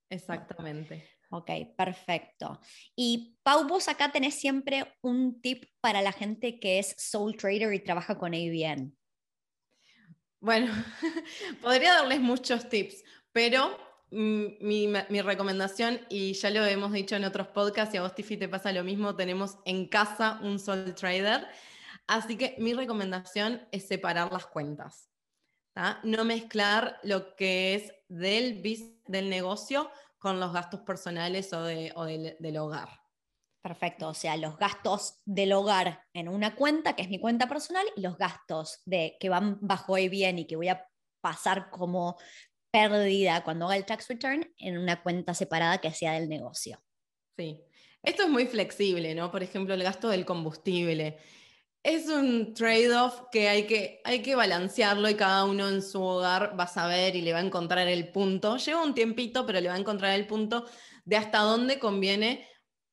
Exactamente. 0.10 1.06
Ok, 1.32 1.52
perfecto. 1.78 2.62
Y 2.96 3.38
Pau, 3.44 3.68
vos 3.68 3.90
acá 3.90 4.10
tenés 4.10 4.36
siempre 4.36 4.96
un 5.02 5.42
tip 5.42 5.66
para 5.82 6.02
la 6.02 6.14
gente 6.14 6.60
que 6.62 6.80
es 6.80 6.96
soul 6.98 7.36
trader 7.36 7.74
y 7.74 7.80
trabaja 7.80 8.18
con 8.18 8.34
ABN. 8.34 8.96
Bueno, 10.40 10.72
podría 11.62 11.96
darles 11.96 12.22
muchos 12.22 12.70
tips, 12.70 13.04
pero 13.34 13.78
mi, 14.12 14.88
mi, 15.10 15.22
recomendación, 15.22 16.00
y 16.10 16.34
ya 16.34 16.50
lo 16.52 16.66
hemos 16.66 16.94
dicho 16.94 17.18
en 17.18 17.26
otros 17.26 17.48
podcasts, 17.48 17.94
y 17.94 17.98
a 17.98 18.02
vos, 18.02 18.16
Tiffy, 18.16 18.38
te 18.38 18.48
pasa 18.48 18.72
lo 18.72 18.86
mismo, 18.86 19.18
tenemos 19.18 19.60
en 19.66 19.88
casa 19.90 20.40
un 20.42 20.58
soul 20.58 20.96
trader. 20.96 21.46
Así 22.10 22.38
que 22.38 22.56
mi 22.58 22.74
recomendación 22.74 23.68
es 23.72 23.88
separar 23.88 24.32
las 24.32 24.48
cuentas. 24.48 25.12
No 26.04 26.26
mezclar 26.26 27.00
lo 27.04 27.36
que 27.36 27.76
es 27.76 27.94
del, 28.08 28.64
del 29.06 29.30
negocio 29.30 29.92
con 30.18 30.40
los 30.40 30.52
gastos 30.52 30.82
personales 30.82 31.54
o, 31.54 31.62
de, 31.62 31.94
o 31.96 32.06
del, 32.06 32.36
del, 32.40 32.58
hogar. 32.58 32.90
Perfecto, 33.62 34.10
o 34.10 34.14
sea, 34.16 34.36
los 34.38 34.58
gastos 34.58 35.22
del 35.24 35.54
hogar 35.54 36.04
en 36.12 36.30
una 36.30 36.56
cuenta, 36.56 36.96
que 36.96 37.04
es 37.04 37.10
mi 37.10 37.20
cuenta 37.20 37.48
personal, 37.48 37.86
y 37.96 38.02
los 38.02 38.18
gastos 38.18 38.82
de, 38.86 39.16
que 39.20 39.30
van 39.30 39.60
bajo 39.62 39.94
bien 39.94 40.40
y 40.40 40.48
que 40.48 40.56
voy 40.56 40.70
a 40.70 40.84
pasar 41.22 41.70
como 41.70 42.18
pérdida 42.72 43.44
cuando 43.44 43.66
haga 43.66 43.78
el 43.78 43.86
tax 43.86 44.08
return 44.08 44.52
en 44.58 44.80
una 44.80 45.04
cuenta 45.04 45.36
separada 45.36 45.78
que 45.78 45.92
sea 45.92 46.14
del 46.14 46.28
negocio. 46.28 46.82
Sí, 47.38 47.64
esto 48.02 48.24
es 48.24 48.30
muy 48.30 48.48
flexible, 48.48 49.14
¿no? 49.14 49.30
Por 49.30 49.44
ejemplo, 49.44 49.76
el 49.76 49.84
gasto 49.84 50.10
del 50.10 50.26
combustible. 50.26 51.20
Es 51.82 52.10
un 52.10 52.54
trade-off 52.54 53.24
que 53.32 53.48
hay, 53.48 53.66
que 53.66 54.02
hay 54.04 54.22
que 54.22 54.36
balancearlo 54.36 55.10
y 55.10 55.16
cada 55.16 55.46
uno 55.46 55.70
en 55.70 55.82
su 55.82 56.02
hogar 56.02 56.60
va 56.60 56.66
a 56.66 56.68
saber 56.68 57.16
y 57.16 57.22
le 57.22 57.32
va 57.32 57.40
a 57.40 57.44
encontrar 57.44 57.88
el 57.88 58.12
punto. 58.12 58.58
Lleva 58.58 58.84
un 58.84 58.94
tiempito, 58.94 59.46
pero 59.46 59.62
le 59.62 59.70
va 59.70 59.76
a 59.76 59.80
encontrar 59.80 60.14
el 60.20 60.28
punto 60.28 60.66
de 61.06 61.16
hasta 61.16 61.40
dónde 61.40 61.80
conviene 61.80 62.46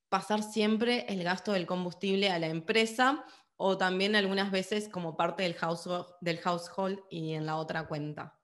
pasar 0.09 0.41
siempre 0.41 1.05
el 1.09 1.23
gasto 1.23 1.51
del 1.51 1.65
combustible 1.67 2.29
a 2.29 2.39
la 2.39 2.47
empresa 2.47 3.25
o 3.57 3.77
también 3.77 4.15
algunas 4.15 4.51
veces 4.51 4.87
como 4.87 5.17
parte 5.17 5.43
del 5.43 5.55
household, 5.55 6.07
del 6.21 6.39
household 6.39 6.99
y 7.09 7.33
en 7.33 7.45
la 7.45 7.57
otra 7.57 7.87
cuenta. 7.87 8.39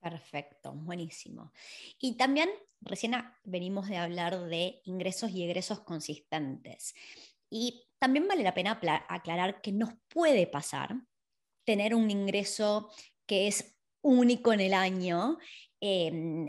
Perfecto, 0.00 0.72
buenísimo. 0.72 1.52
Y 1.98 2.16
también 2.16 2.48
recién 2.80 3.14
venimos 3.44 3.88
de 3.88 3.96
hablar 3.96 4.46
de 4.46 4.80
ingresos 4.84 5.30
y 5.30 5.44
egresos 5.44 5.80
consistentes. 5.80 6.94
Y 7.50 7.89
también 8.00 8.26
vale 8.26 8.42
la 8.42 8.54
pena 8.54 8.80
aclarar 9.08 9.60
que 9.60 9.72
nos 9.72 9.90
puede 10.08 10.46
pasar 10.46 10.96
tener 11.64 11.94
un 11.94 12.10
ingreso 12.10 12.90
que 13.26 13.46
es 13.46 13.78
único 14.02 14.52
en 14.52 14.60
el 14.60 14.74
año. 14.74 15.38
Em, 15.80 16.48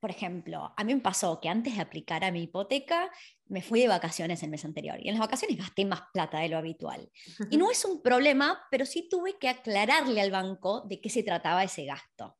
por 0.00 0.10
ejemplo, 0.10 0.72
a 0.76 0.84
mí 0.84 0.94
me 0.94 1.00
pasó 1.00 1.40
que 1.40 1.48
antes 1.48 1.74
de 1.74 1.82
aplicar 1.82 2.24
a 2.24 2.32
mi 2.32 2.44
hipoteca, 2.44 3.10
me 3.46 3.60
fui 3.60 3.80
de 3.80 3.88
vacaciones 3.88 4.42
el 4.42 4.50
mes 4.50 4.64
anterior 4.64 4.98
y 5.00 5.08
en 5.08 5.14
las 5.14 5.20
vacaciones 5.20 5.58
gasté 5.58 5.84
más 5.84 6.02
plata 6.12 6.38
de 6.38 6.48
lo 6.48 6.58
habitual. 6.58 7.10
Y 7.50 7.56
no 7.56 7.70
es 7.70 7.84
un 7.84 8.02
problema, 8.02 8.66
pero 8.70 8.86
sí 8.86 9.08
tuve 9.08 9.38
que 9.38 9.48
aclararle 9.48 10.20
al 10.20 10.30
banco 10.30 10.82
de 10.88 11.00
qué 11.00 11.10
se 11.10 11.22
trataba 11.22 11.62
ese 11.62 11.84
gasto. 11.84 12.38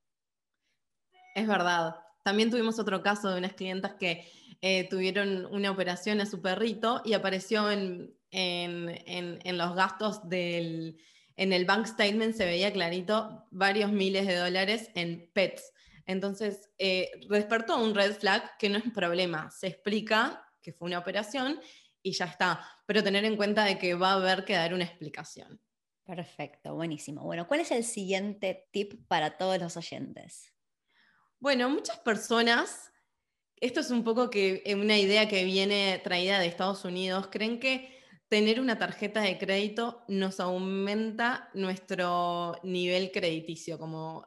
Es 1.34 1.46
verdad. 1.46 1.96
También 2.23 2.50
tuvimos 2.50 2.78
otro 2.78 3.02
caso 3.02 3.30
de 3.30 3.38
unas 3.38 3.52
clientas 3.52 3.94
que 3.94 4.26
eh, 4.62 4.88
tuvieron 4.88 5.44
una 5.46 5.70
operación 5.70 6.23
a 6.23 6.26
su 6.26 6.40
perrito 6.40 7.02
y 7.04 7.12
apareció 7.12 7.70
en, 8.34 9.58
los 9.58 9.74
gastos 9.74 10.28
del, 10.28 10.98
en 11.36 11.52
el 11.52 11.64
bank 11.64 11.86
statement, 11.86 12.34
se 12.34 12.44
veía 12.44 12.72
clarito 12.72 13.46
varios 13.50 13.92
miles 13.92 14.26
de 14.26 14.36
dólares 14.36 14.90
en 14.94 15.30
pets. 15.32 15.72
Entonces, 16.06 16.70
eh, 16.78 17.10
despertó 17.28 17.78
un 17.78 17.94
red 17.94 18.14
flag 18.14 18.58
que 18.58 18.68
no 18.68 18.78
es 18.78 18.84
un 18.84 18.92
problema, 18.92 19.50
se 19.50 19.68
explica 19.68 20.44
que 20.60 20.72
fue 20.72 20.86
una 20.86 20.98
operación 20.98 21.60
y 22.02 22.12
ya 22.12 22.26
está, 22.26 22.66
pero 22.86 23.02
tener 23.02 23.24
en 23.24 23.36
cuenta 23.36 23.64
de 23.64 23.78
que 23.78 23.94
va 23.94 24.10
a 24.10 24.14
haber 24.14 24.44
que 24.44 24.54
dar 24.54 24.74
una 24.74 24.84
explicación. 24.84 25.60
Perfecto, 26.04 26.74
buenísimo. 26.74 27.22
Bueno, 27.22 27.46
¿cuál 27.46 27.60
es 27.60 27.70
el 27.70 27.84
siguiente 27.84 28.68
tip 28.72 29.06
para 29.08 29.38
todos 29.38 29.58
los 29.58 29.76
oyentes? 29.76 30.52
Bueno, 31.38 31.68
muchas 31.70 31.98
personas, 31.98 32.92
esto 33.56 33.80
es 33.80 33.90
un 33.90 34.04
poco 34.04 34.28
que 34.28 34.62
eh, 34.66 34.74
una 34.74 34.98
idea 34.98 35.28
que 35.28 35.44
viene 35.44 36.00
traída 36.04 36.38
de 36.38 36.46
Estados 36.46 36.84
Unidos, 36.84 37.28
creen 37.30 37.58
que 37.58 37.93
tener 38.28 38.60
una 38.60 38.78
tarjeta 38.78 39.20
de 39.20 39.38
crédito 39.38 40.04
nos 40.08 40.40
aumenta 40.40 41.50
nuestro 41.54 42.56
nivel 42.62 43.10
crediticio, 43.12 43.78
como 43.78 44.26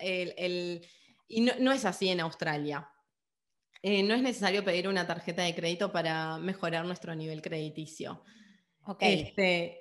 el, 0.00 0.86
y 1.28 1.40
no, 1.40 1.72
es 1.72 1.84
así 1.84 2.08
en 2.08 2.20
Australia. 2.20 2.90
Eh, 3.82 4.02
no 4.02 4.14
es 4.14 4.22
necesario 4.22 4.64
pedir 4.64 4.88
una 4.88 5.06
tarjeta 5.06 5.42
de 5.42 5.54
crédito 5.54 5.92
para 5.92 6.38
mejorar 6.38 6.84
nuestro 6.84 7.14
nivel 7.14 7.40
crediticio. 7.40 8.24
Ok. 8.82 9.02
Este, 9.02 9.78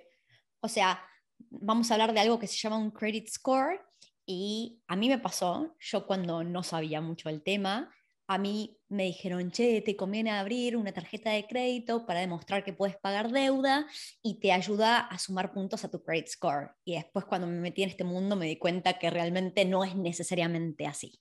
o 0.60 0.68
sea, 0.68 1.04
vamos 1.38 1.90
a 1.90 1.96
hablar 1.96 2.14
de 2.14 2.20
algo 2.20 2.38
que 2.38 2.48
se 2.48 2.58
llama 2.58 2.78
un 2.78 2.92
credit 2.92 3.28
score, 3.30 3.82
y 4.30 4.84
a 4.88 4.98
mí 4.98 5.08
me 5.08 5.20
pasó, 5.20 5.74
yo 5.80 6.06
cuando 6.06 6.44
no 6.44 6.62
sabía 6.62 7.00
mucho 7.00 7.30
el 7.30 7.42
tema, 7.42 7.96
a 8.28 8.38
mí 8.38 8.78
me 8.90 9.04
dijeron, 9.04 9.52
che, 9.52 9.82
te 9.82 9.96
conviene 9.96 10.32
abrir 10.32 10.76
una 10.76 10.92
tarjeta 10.92 11.32
de 11.32 11.48
crédito 11.48 12.06
para 12.06 12.20
demostrar 12.20 12.64
que 12.64 12.74
puedes 12.74 12.98
pagar 12.98 13.32
deuda 13.32 13.88
y 14.22 14.40
te 14.40 14.52
ayuda 14.52 15.00
a 15.00 15.18
sumar 15.18 15.54
puntos 15.54 15.86
a 15.86 15.90
tu 15.90 16.04
credit 16.04 16.28
score. 16.28 16.72
Y 16.84 16.96
después 16.96 17.26
cuando 17.26 17.48
me 17.48 17.60
metí 17.60 17.84
en 17.84 17.90
este 17.90 18.04
mundo 18.04 18.36
me 18.36 18.46
di 18.46 18.58
cuenta 18.58 19.00
que 19.00 19.10
realmente 19.10 19.64
no 19.66 19.84
es 19.84 19.96
necesariamente 19.96 20.86
así. 20.86 21.20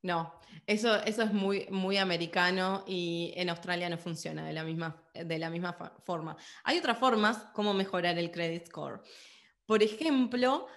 No, 0.00 0.32
eso, 0.66 0.94
eso 1.02 1.22
es 1.22 1.32
muy, 1.32 1.66
muy 1.70 1.96
americano 1.96 2.84
y 2.86 3.32
en 3.36 3.50
Australia 3.50 3.90
no 3.90 3.98
funciona 3.98 4.46
de 4.46 4.52
la, 4.52 4.62
misma, 4.62 5.02
de 5.12 5.38
la 5.38 5.50
misma 5.50 5.76
forma. 6.04 6.36
Hay 6.62 6.78
otras 6.78 6.98
formas 6.98 7.38
como 7.52 7.74
mejorar 7.74 8.16
el 8.16 8.30
credit 8.30 8.68
score. 8.68 9.02
Por 9.66 9.82
ejemplo, 9.82 10.68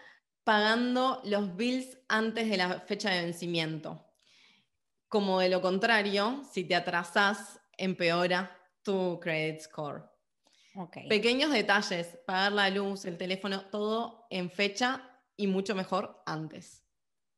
pagando 0.44 1.22
los 1.24 1.56
bills 1.56 2.00
antes 2.08 2.50
de 2.50 2.58
la 2.58 2.80
fecha 2.82 3.12
de 3.12 3.22
vencimiento. 3.22 4.11
Como 5.12 5.42
de 5.42 5.50
lo 5.50 5.62
contrario, 5.62 6.42
si 6.50 6.64
te 6.64 6.74
atrasas, 6.74 7.60
empeora 7.78 8.58
tu 8.82 9.20
credit 9.20 9.60
score. 9.60 10.10
Pequeños 11.10 11.52
detalles, 11.52 12.18
pagar 12.26 12.54
la 12.54 12.70
luz, 12.70 13.04
el 13.04 13.18
teléfono, 13.18 13.66
todo 13.70 14.26
en 14.30 14.50
fecha 14.50 15.22
y 15.36 15.48
mucho 15.48 15.76
mejor 15.76 16.24
antes. 16.26 16.86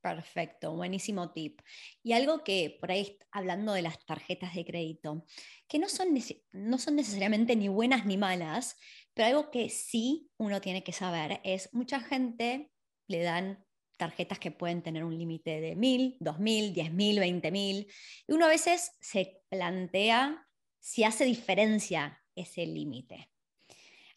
Perfecto, 0.02 0.76
buenísimo 0.76 1.32
tip. 1.32 1.62
Y 2.04 2.14
algo 2.14 2.44
que 2.44 2.78
por 2.80 2.92
ahí, 2.92 3.18
hablando 3.32 3.74
de 3.74 3.82
las 3.82 4.06
tarjetas 4.06 4.54
de 4.54 4.66
crédito, 4.66 5.26
que 5.68 5.80
no 5.80 5.90
son, 5.90 6.10
no 6.52 6.78
son 6.78 6.96
necesariamente 6.96 7.56
ni 7.56 7.70
buenas 7.70 8.06
ni 8.06 8.18
malas, 8.18 8.78
pero 9.16 9.30
algo 9.30 9.50
que 9.50 9.70
sí 9.70 10.30
uno 10.38 10.62
tiene 10.62 10.84
que 10.84 10.94
saber 10.94 11.42
es, 11.44 11.74
mucha 11.74 12.00
gente 12.02 12.72
le 13.08 13.24
dan 13.24 13.66
tarjetas 13.98 14.40
que 14.40 14.52
pueden 14.52 14.82
tener 14.82 15.04
un 15.04 15.18
límite 15.18 15.62
de 15.62 15.76
mil, 15.76 16.18
dos 16.20 16.40
mil, 16.40 16.74
diez 16.74 16.92
mil, 16.92 17.20
veinte 17.20 17.52
mil. 17.52 17.88
Y 18.28 18.34
uno 18.34 18.46
a 18.46 18.50
veces 18.50 18.92
se 19.00 19.42
plantea 19.50 20.48
si 20.80 21.04
hace 21.04 21.26
diferencia 21.26 22.22
ese 22.36 22.66
límite. 22.66 23.30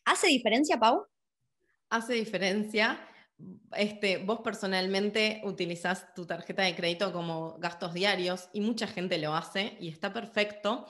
¿Hace 0.04 0.28
diferencia, 0.28 0.78
Pau? 0.78 1.06
Hace 1.90 2.14
diferencia. 2.14 2.98
Este, 3.72 4.18
vos 4.18 4.40
personalmente 4.40 5.42
utilizás 5.44 6.14
tu 6.14 6.26
tarjeta 6.26 6.62
de 6.62 6.74
crédito 6.74 7.12
como 7.12 7.58
gastos 7.58 7.92
diarios 7.92 8.48
y 8.52 8.60
mucha 8.60 8.86
gente 8.86 9.18
lo 9.18 9.34
hace 9.34 9.76
y 9.78 9.88
está 9.88 10.12
perfecto, 10.12 10.86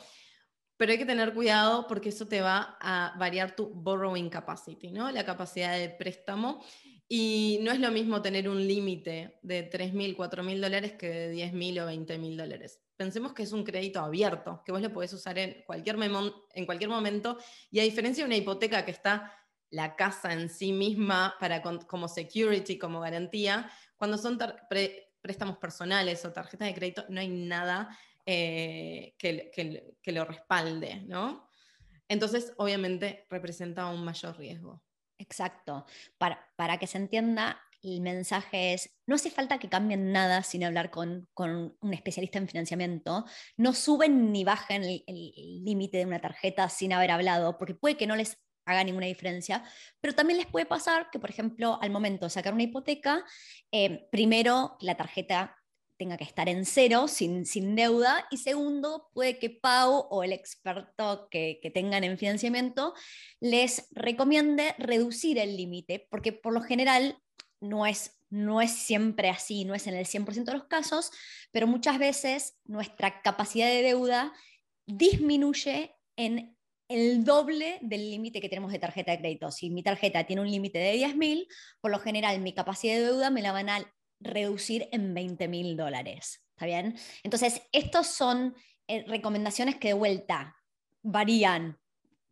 pero 0.76 0.92
hay 0.92 0.98
que 0.98 1.06
tener 1.06 1.34
cuidado 1.34 1.86
porque 1.88 2.10
eso 2.10 2.28
te 2.28 2.40
va 2.40 2.78
a 2.80 3.14
variar 3.18 3.56
tu 3.56 3.70
borrowing 3.74 4.28
capacity, 4.28 4.92
¿no? 4.92 5.10
la 5.10 5.24
capacidad 5.24 5.76
de 5.76 5.90
préstamo 5.90 6.62
y 7.08 7.58
no 7.62 7.70
es 7.70 7.78
lo 7.78 7.90
mismo 7.90 8.20
tener 8.20 8.48
un 8.48 8.66
límite 8.66 9.38
de 9.42 9.70
3.000, 9.70 10.16
4.000 10.16 10.60
dólares 10.60 10.92
que 10.94 11.08
de 11.08 11.34
10.000 11.34 11.82
o 11.82 11.88
20.000 11.88 12.36
dólares. 12.36 12.80
Pensemos 12.96 13.32
que 13.32 13.44
es 13.44 13.52
un 13.52 13.62
crédito 13.62 14.00
abierto, 14.00 14.62
que 14.64 14.72
vos 14.72 14.80
lo 14.80 14.92
podés 14.92 15.12
usar 15.12 15.38
en 15.38 15.62
cualquier, 15.66 15.96
en 16.54 16.66
cualquier 16.66 16.90
momento, 16.90 17.38
y 17.70 17.78
a 17.78 17.84
diferencia 17.84 18.24
de 18.24 18.28
una 18.28 18.36
hipoteca 18.36 18.84
que 18.84 18.90
está 18.90 19.32
la 19.70 19.94
casa 19.94 20.32
en 20.32 20.48
sí 20.48 20.72
misma 20.72 21.36
para 21.38 21.62
como 21.62 22.08
security, 22.08 22.78
como 22.78 23.00
garantía, 23.00 23.70
cuando 23.96 24.18
son 24.18 24.38
préstamos 25.20 25.58
personales 25.58 26.24
o 26.24 26.32
tarjetas 26.32 26.68
de 26.68 26.74
crédito, 26.74 27.04
no 27.08 27.20
hay 27.20 27.28
nada 27.28 27.96
eh, 28.24 29.14
que, 29.18 29.50
que, 30.02 30.12
lo 30.12 30.24
respalde, 30.24 31.02
¿no? 31.06 31.48
Entonces, 32.08 32.52
obviamente, 32.56 33.26
representa 33.28 33.86
un 33.86 34.04
mayor 34.04 34.36
riesgo. 34.38 34.82
Exacto. 35.18 35.86
Para, 36.18 36.38
para 36.56 36.78
que 36.78 36.86
se 36.86 36.98
entienda, 36.98 37.60
el 37.82 38.00
mensaje 38.00 38.74
es, 38.74 38.96
no 39.06 39.14
hace 39.14 39.30
falta 39.30 39.58
que 39.58 39.68
cambien 39.68 40.12
nada 40.12 40.42
sin 40.42 40.64
hablar 40.64 40.90
con, 40.90 41.28
un 41.36 41.94
especialista 41.94 42.38
en 42.38 42.48
financiamiento, 42.48 43.24
no 43.56 43.72
suben 43.72 44.32
ni 44.32 44.44
bajen 44.44 44.82
el 44.82 45.64
límite 45.64 45.98
de 45.98 46.06
una 46.06 46.20
tarjeta 46.20 46.68
sin 46.68 46.92
haber 46.92 47.10
hablado, 47.10 47.58
porque 47.58 47.74
puede 47.74 47.96
que 47.96 48.06
no 48.06 48.16
les 48.16 48.38
haga 48.66 48.82
ninguna 48.82 49.06
diferencia, 49.06 49.62
pero 50.00 50.14
también 50.14 50.38
les 50.38 50.46
puede 50.46 50.66
pasar 50.66 51.08
que, 51.10 51.20
por 51.20 51.30
ejemplo, 51.30 51.78
al 51.80 51.90
momento 51.90 52.26
de 52.26 52.30
sacar 52.30 52.52
una 52.52 52.64
hipoteca, 52.64 53.24
eh, 53.70 54.08
primero 54.10 54.76
la 54.80 54.96
tarjeta 54.96 55.56
tenga 55.96 56.16
que 56.16 56.24
estar 56.24 56.48
en 56.48 56.64
cero, 56.64 57.08
sin, 57.08 57.46
sin 57.46 57.74
deuda, 57.74 58.26
y 58.30 58.38
segundo, 58.38 59.08
puede 59.12 59.38
que 59.38 59.50
Pau 59.50 60.06
o 60.10 60.22
el 60.22 60.32
experto 60.32 61.28
que, 61.30 61.58
que 61.62 61.70
tengan 61.70 62.04
en 62.04 62.18
financiamiento 62.18 62.94
les 63.40 63.88
recomiende 63.92 64.74
reducir 64.78 65.38
el 65.38 65.56
límite, 65.56 66.06
porque 66.10 66.32
por 66.32 66.52
lo 66.52 66.60
general 66.60 67.18
no 67.60 67.86
es, 67.86 68.20
no 68.30 68.60
es 68.60 68.72
siempre 68.72 69.28
así, 69.28 69.64
no 69.64 69.74
es 69.74 69.86
en 69.86 69.94
el 69.94 70.06
100% 70.06 70.44
de 70.44 70.52
los 70.52 70.64
casos, 70.64 71.10
pero 71.50 71.66
muchas 71.66 71.98
veces 71.98 72.58
nuestra 72.64 73.22
capacidad 73.22 73.68
de 73.68 73.82
deuda 73.82 74.32
disminuye 74.86 75.94
en 76.16 76.56
el 76.88 77.24
doble 77.24 77.78
del 77.82 78.10
límite 78.10 78.40
que 78.40 78.48
tenemos 78.48 78.70
de 78.70 78.78
tarjeta 78.78 79.12
de 79.12 79.18
crédito. 79.18 79.50
Si 79.50 79.70
mi 79.70 79.82
tarjeta 79.82 80.24
tiene 80.24 80.42
un 80.42 80.50
límite 80.50 80.78
de 80.78 80.94
10.000, 80.94 81.46
por 81.80 81.90
lo 81.90 81.98
general 81.98 82.40
mi 82.40 82.54
capacidad 82.54 82.94
de 82.94 83.06
deuda 83.06 83.30
me 83.30 83.42
la 83.42 83.52
van 83.52 83.68
a 83.68 83.95
reducir 84.20 84.88
en 84.92 85.14
20.000 85.14 85.76
dólares. 85.76 86.44
¿Está 86.50 86.66
bien? 86.66 86.96
Entonces, 87.22 87.62
estas 87.72 88.14
son 88.14 88.54
eh, 88.88 89.04
recomendaciones 89.06 89.76
que 89.76 89.88
de 89.88 89.94
vuelta 89.94 90.56
varían 91.02 91.78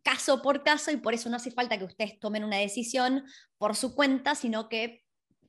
caso 0.02 0.42
por 0.42 0.62
caso 0.62 0.90
y 0.90 0.98
por 0.98 1.14
eso 1.14 1.28
no 1.28 1.36
hace 1.36 1.50
falta 1.50 1.78
que 1.78 1.84
ustedes 1.84 2.18
tomen 2.20 2.44
una 2.44 2.58
decisión 2.58 3.24
por 3.58 3.74
su 3.74 3.94
cuenta, 3.94 4.34
sino 4.34 4.68
que 4.68 5.04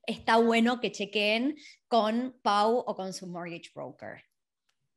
está 0.07 0.37
bueno 0.37 0.79
que 0.79 0.91
chequeen 0.91 1.57
con 1.87 2.39
Pau 2.41 2.77
o 2.77 2.95
con 2.95 3.13
su 3.13 3.27
mortgage 3.27 3.71
broker. 3.73 4.23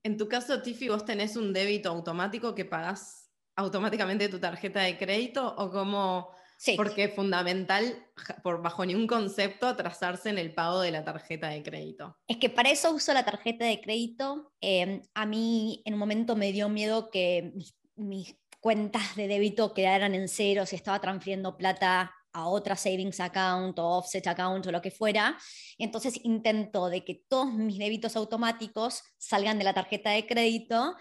En 0.04 0.16
tu 0.16 0.28
caso, 0.28 0.62
Tiffy, 0.62 0.88
vos 0.88 1.04
tenés 1.04 1.36
un 1.36 1.52
débito 1.52 1.90
automático 1.90 2.54
que 2.54 2.64
pagás 2.64 3.30
automáticamente 3.56 4.28
tu 4.28 4.38
tarjeta 4.38 4.80
de 4.80 4.96
crédito 4.96 5.54
o 5.56 5.70
como... 5.70 6.30
Sí. 6.58 6.74
Porque 6.76 7.04
es 7.04 7.14
fundamental, 7.14 8.04
por, 8.42 8.60
bajo 8.60 8.84
ningún 8.84 9.06
concepto, 9.06 9.68
atrasarse 9.68 10.28
en 10.28 10.38
el 10.38 10.52
pago 10.52 10.80
de 10.80 10.90
la 10.90 11.04
tarjeta 11.04 11.48
de 11.50 11.62
crédito. 11.62 12.16
Es 12.26 12.38
que 12.38 12.50
para 12.50 12.70
eso 12.70 12.90
uso 12.90 13.14
la 13.14 13.24
tarjeta 13.24 13.64
de 13.64 13.80
crédito. 13.80 14.52
Em, 14.60 15.00
a 15.14 15.24
mí 15.24 15.82
en 15.84 15.94
un 15.94 16.00
momento 16.00 16.34
me 16.34 16.50
dio 16.50 16.68
miedo 16.68 17.10
que 17.10 17.52
mis, 17.94 18.36
cuentas 18.58 19.14
de 19.14 19.28
débito 19.28 19.72
quedaran 19.72 20.16
en 20.16 20.26
cero 20.26 20.66
si 20.66 20.74
estaba 20.74 21.00
transfiriendo 21.00 21.56
plata 21.56 22.12
a 22.32 22.48
otra 22.48 22.74
savings 22.74 23.20
account 23.20 23.78
o 23.78 23.98
offset 23.98 24.26
account 24.26 24.66
o 24.66 24.72
lo 24.72 24.82
que 24.82 24.90
fuera. 24.90 25.38
Entonces 25.78 26.18
intento 26.24 26.88
de 26.88 27.04
que 27.04 27.22
todos 27.28 27.52
mis 27.52 27.78
débitos 27.78 28.16
automáticos 28.16 29.04
salgan 29.16 29.58
de 29.58 29.64
la 29.64 29.74
tarjeta 29.74 30.10
de 30.10 30.26
crédito, 30.26 30.96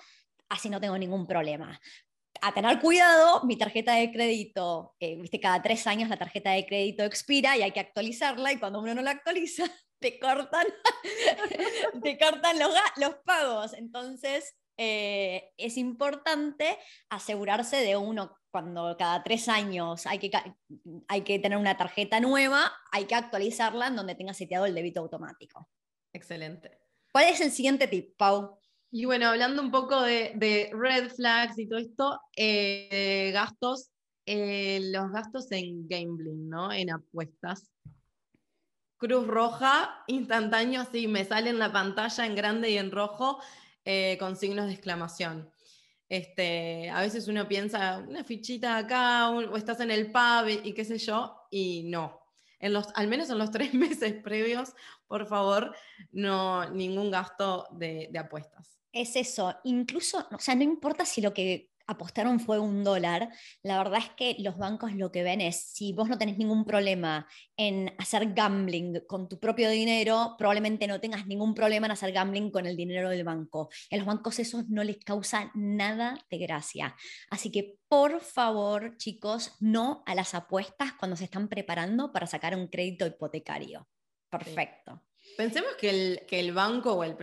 así 0.49 0.69
no 0.69 0.79
tengo 0.79 0.99
ningún 0.99 1.25
problema 1.25 1.81
a 2.41 2.53
tener 2.53 2.79
cuidado, 2.79 3.43
mi 3.43 3.57
tarjeta 3.57 3.93
de 3.93 4.11
crédito, 4.11 4.95
eh, 4.99 5.15
viste, 5.19 5.39
cada 5.39 5.61
tres 5.61 5.87
años 5.87 6.09
la 6.09 6.17
tarjeta 6.17 6.51
de 6.51 6.65
crédito 6.65 7.03
expira 7.03 7.57
y 7.57 7.61
hay 7.61 7.71
que 7.71 7.79
actualizarla 7.79 8.51
y 8.51 8.59
cuando 8.59 8.79
uno 8.79 8.93
no 8.95 9.01
la 9.01 9.11
actualiza, 9.11 9.63
te 9.99 10.19
cortan, 10.19 10.67
te 12.03 12.17
cortan 12.17 12.59
los, 12.59 12.73
los 12.97 13.15
pagos. 13.25 13.73
Entonces, 13.73 14.55
eh, 14.77 15.51
es 15.57 15.77
importante 15.77 16.77
asegurarse 17.09 17.77
de 17.77 17.97
uno, 17.97 18.37
cuando 18.51 18.95
cada 18.97 19.23
tres 19.23 19.49
años 19.49 20.05
hay 20.05 20.19
que, 20.19 20.31
hay 21.07 21.21
que 21.21 21.39
tener 21.39 21.57
una 21.57 21.77
tarjeta 21.77 22.19
nueva, 22.19 22.71
hay 22.91 23.05
que 23.05 23.15
actualizarla 23.15 23.87
en 23.87 23.95
donde 23.95 24.15
tenga 24.15 24.33
seteado 24.33 24.65
el 24.65 24.75
débito 24.75 24.99
automático. 24.99 25.69
Excelente. 26.13 26.79
¿Cuál 27.11 27.25
es 27.29 27.41
el 27.41 27.51
siguiente 27.51 27.87
tip, 27.87 28.15
Pau? 28.17 28.59
Y 28.99 29.05
bueno, 29.05 29.27
hablando 29.27 29.61
un 29.61 29.69
poco 29.69 30.01
de, 30.01 30.71
red 30.73 31.11
flags 31.11 31.59
y 31.59 31.67
todo 31.67 31.77
esto, 31.77 32.19
eh, 32.35 33.29
gastos, 33.31 33.91
eh, 34.25 34.79
los 34.91 35.11
gastos 35.11 35.51
en 35.51 35.87
gambling, 35.87 36.49
¿no? 36.49 36.73
En 36.73 36.89
apuestas. 36.89 37.69
Cruz 38.97 39.27
roja, 39.27 40.03
instantáneo, 40.07 40.81
así 40.81 41.07
me 41.07 41.25
sale 41.25 41.51
en 41.51 41.59
la 41.59 41.71
pantalla 41.71 42.25
en 42.25 42.33
grande 42.33 42.71
y 42.71 42.79
en 42.79 42.89
rojo 42.89 43.39
eh, 43.85 44.17
con 44.19 44.35
signos 44.35 44.65
de 44.65 44.73
exclamación. 44.73 45.47
Este, 46.09 46.89
a 46.89 47.01
veces 47.01 47.27
uno 47.27 47.47
piensa, 47.47 47.99
una 47.99 48.23
fichita 48.23 48.77
acá, 48.77 49.29
o 49.29 49.57
estás 49.57 49.79
en 49.79 49.91
el 49.91 50.11
pub 50.11 50.47
y, 50.63 50.73
qué 50.73 50.83
sé 50.83 50.97
yo, 50.97 51.39
y 51.51 51.83
no. 51.83 52.19
En 52.57 52.73
los, 52.73 52.87
al 52.95 53.07
menos 53.07 53.29
en 53.29 53.37
los 53.37 53.51
tres 53.51 53.75
meses 53.75 54.15
previos, 54.23 54.73
por 55.05 55.27
favor, 55.27 55.75
no 56.11 56.67
ningún 56.71 57.11
gasto 57.11 57.67
de 57.73 58.09
apuestas 58.17 58.77
es 59.01 59.15
eso, 59.15 59.55
incluso, 59.63 60.27
o 60.31 60.39
sea, 60.39 60.55
no 60.55 60.63
importa 60.63 61.05
si 61.05 61.21
lo 61.21 61.33
que 61.33 61.69
apostaron 61.87 62.39
fue 62.39 62.59
un 62.59 62.83
dólar, 62.83 63.29
la 63.63 63.77
verdad 63.77 63.99
es 64.03 64.09
que 64.11 64.35
los 64.39 64.57
bancos 64.57 64.93
lo 64.93 65.11
que 65.11 65.23
ven 65.23 65.39
es, 65.41 65.71
si 65.71 65.93
vos 65.93 66.09
no 66.09 66.17
tenés 66.17 66.37
ningún 66.37 66.65
problema 66.65 67.27
en 67.55 67.93
hacer 67.97 68.33
gambling 68.33 69.01
con 69.07 69.29
tu 69.29 69.39
propio 69.39 69.69
dinero, 69.69 70.35
probablemente 70.37 70.85
no 70.85 70.99
tengas 70.99 71.25
ningún 71.25 71.53
problema 71.53 71.87
en 71.87 71.93
hacer 71.93 72.11
gambling 72.11 72.51
con 72.51 72.65
el 72.65 72.75
dinero 72.75 73.09
del 73.09 73.23
banco. 73.23 73.69
A 73.89 73.97
los 73.97 74.05
bancos 74.05 74.39
eso 74.39 74.63
no 74.67 74.83
les 74.83 74.97
causa 74.97 75.49
nada 75.55 76.17
de 76.29 76.37
gracia. 76.37 76.95
Así 77.29 77.51
que, 77.51 77.77
por 77.87 78.19
favor, 78.19 78.97
chicos, 78.97 79.55
no 79.61 80.03
a 80.05 80.13
las 80.13 80.35
apuestas 80.35 80.93
cuando 80.99 81.15
se 81.15 81.23
están 81.23 81.47
preparando 81.47 82.11
para 82.11 82.27
sacar 82.27 82.55
un 82.55 82.67
crédito 82.67 83.07
hipotecario. 83.07 83.87
Perfecto. 84.29 85.06
Pensemos 85.35 85.75
que 85.75 85.89
el, 85.89 86.25
que 86.27 86.39
el 86.39 86.53
banco 86.53 86.93
o 86.93 87.03
el, 87.03 87.15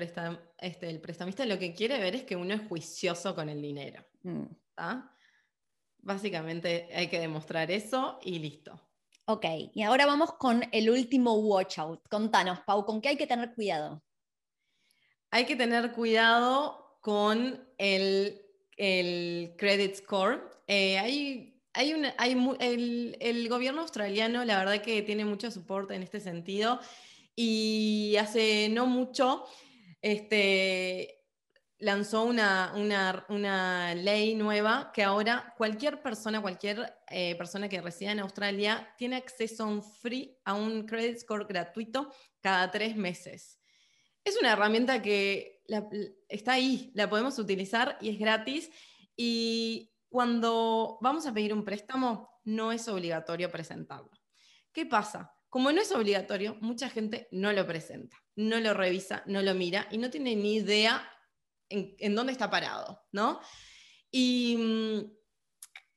este, 0.59 0.91
el 0.91 1.01
prestamista 1.01 1.47
lo 1.47 1.59
que 1.59 1.75
quiere 1.75 1.99
ver 1.99 2.15
es 2.15 2.25
que 2.25 2.37
uno 2.37 2.55
es 2.55 2.63
juicioso 2.69 3.35
con 3.35 3.49
el 3.49 3.61
dinero. 3.61 4.05
Mm. 4.23 4.45
Básicamente 5.99 6.89
hay 6.95 7.09
que 7.09 7.19
demostrar 7.19 7.71
eso 7.71 8.19
y 8.23 8.39
listo. 8.39 8.81
Ok, 9.27 9.47
y 9.73 9.83
ahora 9.83 10.05
vamos 10.05 10.35
con 10.35 10.63
el 10.71 10.91
último 10.91 11.35
watch 11.35 11.79
out. 11.79 12.01
Contanos, 12.11 12.61
Pau, 12.61 12.85
¿con 12.85 13.01
qué 13.01 13.09
hay 13.11 13.17
que 13.17 13.27
tener 13.27 13.55
cuidado? 13.55 14.03
Hay 15.31 15.47
que 15.47 15.57
tener 15.57 15.93
cuidado 15.93 16.99
con 17.01 17.67
el, 17.79 18.43
credit 18.77 19.95
score. 19.95 20.51
Eh, 20.67 20.99
hay, 20.99 21.63
hay, 21.73 21.95
una, 21.95 22.15
hay 22.19 22.33
el, 22.61 23.17
el, 23.21 23.49
gobierno 23.49 23.81
australiano, 23.81 24.45
la 24.45 24.59
verdad 24.59 24.83
que 24.83 25.01
tiene 25.03 25.25
mucho 25.25 25.51
soporte 25.51 25.95
en 25.95 26.03
este 26.03 26.21
sentido 26.21 26.81
y 27.37 28.17
hace 28.19 28.69
no 28.69 28.87
mucho 28.87 29.45
este, 30.01 31.25
lanzó 31.79 32.25
una, 32.25 33.95
ley 33.95 34.35
nueva 34.35 34.91
que 34.93 35.03
ahora 35.03 35.55
cualquier 35.57 36.03
persona, 36.03 36.41
cualquier 36.41 36.95
eh, 37.09 37.35
persona 37.37 37.69
que 37.69 37.81
resida 37.81 38.13
en 38.13 38.21
Australia 38.21 38.95
tiene 38.97 39.17
acceso 39.17 39.65
a 39.65 39.69
un 39.69 39.83
free, 39.83 40.39
a 40.45 40.55
un 40.55 40.87
credit 40.87 41.19
score 41.19 41.47
gratuito 41.47 42.13
cada 42.41 42.71
tres 42.71 42.97
meses. 42.97 43.59
Es 44.25 44.39
una 44.41 44.53
herramienta 44.53 45.03
que 45.03 45.63
está 46.29 46.53
ahí, 46.53 46.91
la 46.95 47.11
podemos 47.11 47.39
utilizar 47.39 47.99
y 48.01 48.11
es 48.11 48.19
gratis. 48.19 48.71
Y 49.17 49.93
cuando 50.09 50.99
vamos 51.03 51.27
a 51.27 51.35
pedir 51.35 51.53
un 51.53 51.65
préstamo, 51.65 52.41
no 52.45 52.73
es 52.73 52.89
obligatorio 52.89 53.51
presentarlo. 53.51 54.11
¿Qué 54.73 54.87
pasa? 54.87 55.34
Como 55.55 55.71
no 55.71 55.81
es 55.81 55.93
obligatorio, 55.93 56.57
mucha 56.63 56.91
gente 56.91 57.29
no 57.31 57.53
lo 57.53 57.65
presenta, 57.65 58.21
no 58.35 58.59
lo 58.59 58.75
revisa, 58.75 59.23
no 59.27 59.41
lo 59.41 59.55
mira 59.55 59.87
y 59.93 59.99
no 59.99 60.11
tiene 60.11 60.35
ni 60.35 60.57
idea 60.57 61.09
en, 61.69 62.17
dónde 62.17 62.33
está 62.33 62.51
parado, 62.51 63.05
¿no? 63.13 63.39
Y 64.11 64.57
mm, 64.59 65.13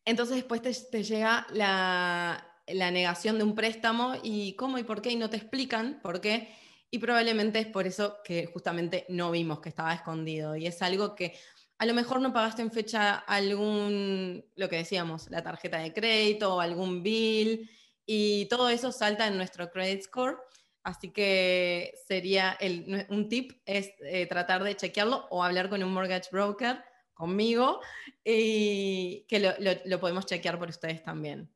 entonces 0.06 0.36
después 0.36 0.62
te, 0.62 1.04
llega 1.04 1.48
la, 1.54 2.48
la, 2.67 2.91
negación 2.91 3.39
de 3.39 3.46
un 3.46 3.56
préstamo 3.56 4.13
y 4.22 4.56
cómo 4.58 4.78
y 4.78 4.84
por 4.84 5.02
qué 5.02 5.10
y 5.10 5.15
no 5.15 5.32
te 5.32 5.38
explican 5.38 6.02
por 6.04 6.22
qué. 6.22 6.56
Y 6.91 7.00
probablemente 7.00 7.58
es 7.58 7.65
por 7.65 7.88
eso 7.88 8.20
que 8.24 8.46
justamente 8.46 9.08
no 9.10 9.32
vimos 9.32 9.60
que 9.60 9.70
estaba 9.70 9.91
escondido. 9.91 10.56
Y 10.56 10.67
es 10.67 10.84
algo 10.84 11.15
que 11.15 11.36
a 11.80 11.88
lo 11.88 11.96
mejor 11.96 12.22
no 12.22 12.32
pagaste 12.32 12.62
en 12.62 12.72
fecha 12.72 13.15
algún, 13.15 14.46
lo 14.56 14.70
que 14.70 14.76
decíamos, 14.76 15.32
la 15.32 15.41
tarjeta 15.41 15.80
de 15.80 15.93
crédito 15.93 16.58
o 16.58 16.60
algún 16.60 17.02
bill 17.02 17.67
y 18.08 18.46
todo 18.48 18.70
eso 18.70 18.91
salta 18.91 19.28
en 19.28 19.38
nuestro 19.38 19.70
credit 19.70 20.02
score. 20.02 20.38
Así 20.82 21.12
que 21.12 21.93
sería 22.08 22.58
un 23.10 23.28
tip 23.28 23.52
es 23.65 23.91
eh, 24.00 24.26
tratar 24.26 24.63
de 24.63 24.78
chequearlo 24.78 25.28
o 25.30 25.43
hablar 25.43 25.70
con 25.70 25.84
un 25.84 25.91
mortgage 25.91 26.30
broker 26.32 26.82
conmigo 27.13 27.82
y 28.24 29.26
que 29.28 29.39
lo, 29.39 29.52
lo, 29.84 30.00
podemos 30.00 30.26
chequear 30.26 30.58
por 30.58 30.70
ustedes 30.70 31.04
también. 31.04 31.52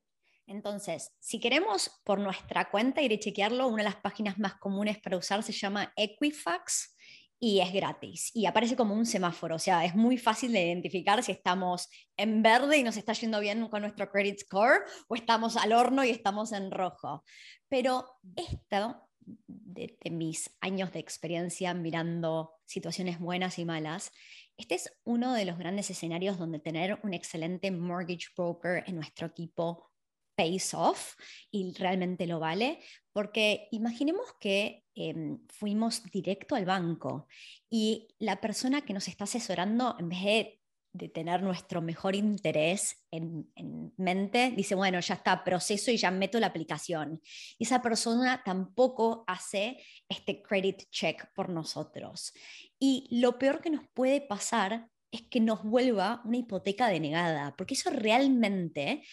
Entonces, 0.48 1.14
si 1.20 1.40
queremos 1.40 2.02
por 2.04 2.20
nuestra 2.20 2.70
cuenta 2.70 3.02
ir 3.02 3.14
a 3.14 3.20
chequearlo, 3.20 3.68
una 3.68 3.84
de 3.84 3.90
las 3.90 3.96
páginas 3.96 4.38
más 4.38 4.56
comunes 4.56 4.98
para 5.00 5.16
usar 5.16 5.44
se 5.44 5.54
llama 5.54 5.94
Equifax 5.96 6.98
y 7.44 7.60
es 7.60 7.74
gratis 7.74 8.30
y 8.36 8.46
aparece 8.46 8.76
como 8.76 8.94
un 8.94 9.08
semáforo, 9.08 9.56
o 9.56 9.60
sea, 9.60 9.84
es 9.84 9.96
muy 9.96 10.18
fácil 10.20 10.54
de 10.54 10.64
identificar 10.64 11.24
si 11.24 11.32
estamos 11.32 11.90
en 12.16 12.44
verde 12.44 12.78
y 12.78 12.84
nos 12.84 12.98
está 12.98 13.14
yendo 13.14 13.40
bien 13.40 13.68
con 13.68 13.82
nuestro 13.82 14.10
credit 14.12 14.42
score 14.42 14.84
o 15.08 15.16
estamos 15.16 15.58
al 15.58 15.74
horno 15.74 16.04
y 16.04 16.12
estamos 16.12 16.52
en 16.52 16.70
rojo. 16.70 17.24
Pero 17.68 18.06
esto 18.36 19.10
de, 19.26 19.98
mis 20.12 20.56
años 20.62 20.94
de 20.94 21.00
experiencia 21.00 21.74
mirando 21.74 22.54
situaciones 22.66 23.20
buenas 23.20 23.58
y 23.58 23.66
malas, 23.66 24.12
este 24.56 24.76
es 24.76 24.94
uno 25.04 25.34
de 25.34 25.46
los 25.46 25.58
grandes 25.58 25.90
escenarios 25.90 26.38
donde 26.38 26.60
tener 26.60 27.00
un 27.02 27.16
excelente 27.16 27.72
mortgage 27.72 28.28
broker 28.38 28.84
en 28.86 28.98
nuestro 28.98 29.26
equipo 29.26 29.91
pays 30.42 30.74
off 30.74 31.16
y 31.52 31.74
realmente 31.74 32.26
lo 32.26 32.40
vale, 32.40 32.80
porque 33.14 33.68
imaginemos 33.72 34.26
que 34.40 34.84
em, 34.96 35.40
fuimos 35.48 36.04
directo 36.12 36.56
al 36.56 36.66
banco 36.66 37.28
y 37.70 38.08
la 38.20 38.42
persona 38.42 38.82
que 38.82 38.94
nos 38.94 39.08
está 39.08 39.26
asesorando, 39.26 39.96
en 40.00 40.10
vez 40.10 40.22
de 40.22 40.62
de 40.94 41.08
tener 41.08 41.42
nuestro 41.42 41.82
mejor 41.82 42.16
interés 42.16 43.06
en, 43.12 43.50
mente, 43.98 44.52
dice, 44.56 44.76
bueno, 44.76 45.00
ya 45.00 45.16
está, 45.16 45.44
proceso 45.44 45.92
y 45.92 45.98
ya 45.98 46.12
meto 46.12 46.40
la 46.40 46.48
aplicación. 46.48 47.22
Y 47.58 47.64
esa 47.64 47.82
persona 47.82 48.42
tampoco 48.44 49.24
hace 49.28 49.82
este 50.10 50.42
credit 50.42 50.90
check 50.90 51.32
por 51.34 51.50
nosotros. 51.50 52.34
Y 52.80 53.08
lo 53.12 53.38
peor 53.38 53.62
que 53.62 53.70
nos 53.70 53.88
puede 53.94 54.22
pasar 54.22 54.88
es 55.12 55.22
que 55.24 55.40
nos 55.40 55.64
vuelva 55.64 56.22
una 56.26 56.38
hipoteca 56.38 56.88
denegada, 56.88 57.56
porque 57.56 57.76
eso 57.76 57.90
realmente 57.90 59.04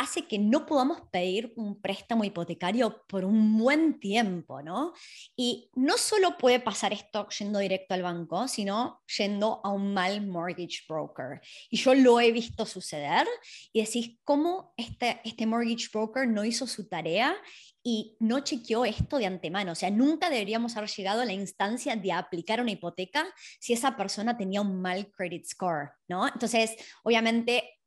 hace 0.00 0.26
que 0.26 0.38
no 0.38 0.64
podamos 0.64 1.02
pedir 1.12 1.52
un 1.56 1.78
préstamo 1.78 2.24
hipotecario 2.24 3.04
por 3.06 3.22
un 3.22 3.58
buen 3.58 4.00
tiempo, 4.00 4.62
¿no? 4.62 4.94
Y 5.36 5.70
no 5.74 5.98
solo 5.98 6.38
puede 6.38 6.58
pasar 6.58 6.94
esto 6.94 7.28
yendo 7.38 7.58
directo 7.58 7.92
al 7.92 8.02
banco, 8.02 8.48
sino 8.48 9.02
yendo 9.18 9.60
a 9.62 9.68
un 9.68 9.92
mal 9.92 10.26
mortgage 10.26 10.84
broker. 10.88 11.42
Y 11.68 11.76
yo 11.76 11.94
lo 11.94 12.18
he 12.18 12.32
visto 12.32 12.64
suceder 12.64 13.26
y 13.74 13.82
decís, 13.84 14.18
¿cómo 14.24 14.72
este, 14.78 15.20
este 15.22 15.44
mortgage 15.44 15.88
broker 15.92 16.26
no 16.26 16.46
hizo 16.46 16.66
su 16.66 16.88
tarea 16.88 17.36
y 17.82 18.16
no 18.20 18.40
chequeó 18.40 18.84
esto 18.84 19.16
de 19.16 19.26
antemano. 19.26 19.72
O 19.72 19.74
sea, 19.74 19.90
nunca 19.90 20.28
deberíamos 20.28 20.76
haber 20.76 20.90
llegado 20.90 21.22
a 21.22 21.24
la 21.24 21.32
instancia 21.32 21.96
de 21.96 22.12
aplicar 22.12 22.60
una 22.60 22.72
hipoteca 22.72 23.26
si 23.58 23.72
esa 23.72 23.96
persona 23.96 24.36
tenía 24.36 24.60
un 24.60 24.80
mal 24.82 25.10
credit 25.10 25.46
score, 25.46 25.92
¿no? 26.08 26.26
Entonces, 26.28 26.76
obviamente, 27.02 27.79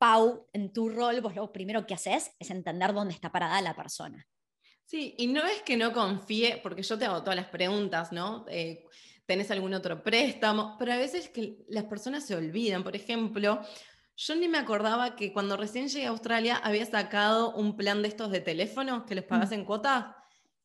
Pau, 0.00 0.48
en 0.54 0.72
tu 0.72 0.88
rol, 0.88 1.20
vos 1.20 1.36
lo 1.36 1.52
primero 1.52 1.86
que 1.86 1.92
haces 1.92 2.30
es 2.38 2.50
entender 2.50 2.94
dónde 2.94 3.12
está 3.12 3.30
parada 3.30 3.60
la 3.60 3.76
persona. 3.76 4.26
Sí, 4.86 5.14
y 5.18 5.26
no 5.26 5.44
es 5.44 5.60
que 5.60 5.76
no 5.76 5.92
confíe, 5.92 6.58
porque 6.62 6.82
yo 6.82 6.98
te 6.98 7.04
hago 7.04 7.20
todas 7.20 7.36
las 7.36 7.48
preguntas, 7.48 8.10
¿no? 8.10 8.46
Eh, 8.48 8.86
¿Tenés 9.26 9.50
algún 9.50 9.74
otro 9.74 10.02
préstamo? 10.02 10.76
Pero 10.78 10.94
a 10.94 10.96
veces 10.96 11.28
que 11.28 11.58
las 11.68 11.84
personas 11.84 12.26
se 12.26 12.34
olvidan. 12.34 12.82
Por 12.82 12.96
ejemplo, 12.96 13.60
yo 14.16 14.34
ni 14.36 14.48
me 14.48 14.56
acordaba 14.56 15.16
que 15.16 15.34
cuando 15.34 15.58
recién 15.58 15.88
llegué 15.88 16.06
a 16.06 16.10
Australia 16.10 16.56
había 16.56 16.86
sacado 16.86 17.54
un 17.54 17.76
plan 17.76 18.00
de 18.00 18.08
estos 18.08 18.30
de 18.30 18.40
teléfono 18.40 19.04
que 19.04 19.14
les 19.14 19.24
pagas 19.24 19.50
mm. 19.50 19.54
en 19.54 19.64
cuota. 19.66 20.16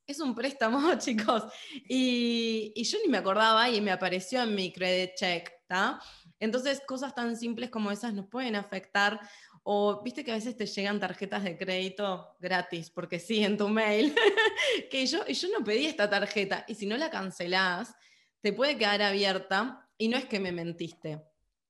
Es 0.08 0.21
un 0.21 0.34
préstamo, 0.34 0.95
chicos. 0.98 1.43
Y, 1.89 2.71
y, 2.74 2.84
yo 2.86 3.00
ni 3.04 3.12
me 3.12 3.17
acordaba 3.17 3.69
y 3.69 3.82
me 3.82 3.91
apareció 3.91 4.43
en 4.43 4.56
mi 4.56 4.71
credit 4.71 5.12
check, 5.15 5.52
¿está? 5.62 6.00
Entonces, 6.39 6.82
cosas 6.86 7.15
tan 7.15 7.38
simples 7.38 7.69
como 7.69 7.91
esas 7.91 8.13
nos 8.13 8.28
pueden 8.28 8.56
afectar. 8.56 9.19
O 9.63 10.04
viste 10.04 10.24
que 10.24 10.32
a 10.32 10.36
veces 10.36 10.56
te 10.56 10.65
llegan 10.65 11.00
tarjetas 11.00 11.43
de 11.43 11.58
crédito 11.58 12.36
gratis, 12.39 12.89
porque 12.89 13.19
sí, 13.19 13.43
en 13.43 13.58
tu 13.58 13.67
mail, 13.67 14.13
que 14.91 15.06
yo, 15.06 15.26
yo 15.26 15.50
no 15.58 15.63
pedí 15.63 15.86
esta 15.86 16.10
tarjeta. 16.10 16.65
Y 16.67 16.76
si 16.76 16.86
no 16.86 16.98
la 16.98 17.10
cancelás, 17.10 17.95
te 18.41 18.54
puede 18.54 18.78
quedar 18.78 19.02
abierta 19.02 19.89
y 19.98 20.08
no 20.08 20.17
es 20.17 20.26
que 20.26 20.39
me 20.39 20.52
mentiste. 20.52 21.24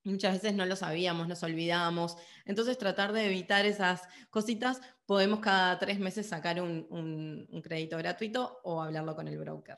Muchas 0.04 0.34
veces 0.34 0.54
no 0.54 0.66
lo 0.66 0.76
sabíamos, 0.76 1.28
nos 1.28 1.42
olvidamos. 1.42 2.16
Entonces, 2.46 2.78
tratar 2.78 3.12
de 3.12 3.26
evitar 3.26 3.66
esas 3.66 4.04
cositas, 4.30 4.80
podemos 5.06 5.40
cada 5.40 5.80
tres 5.80 6.00
meses 6.00 6.28
sacar 6.28 6.62
un, 6.62 7.48
crédito 7.64 7.98
gratuito 7.98 8.60
o 8.64 8.82
hablarlo 8.82 9.16
con 9.16 9.28
el 9.28 9.38
broker. 9.38 9.78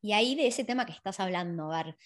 Y 0.00 0.12
ahí 0.12 0.34
de 0.34 0.48
ese 0.48 0.64
tema 0.64 0.84
que 0.84 0.92
estás 0.92 1.20
hablando, 1.20 1.72
a 1.72 1.84
ver, 1.84 1.96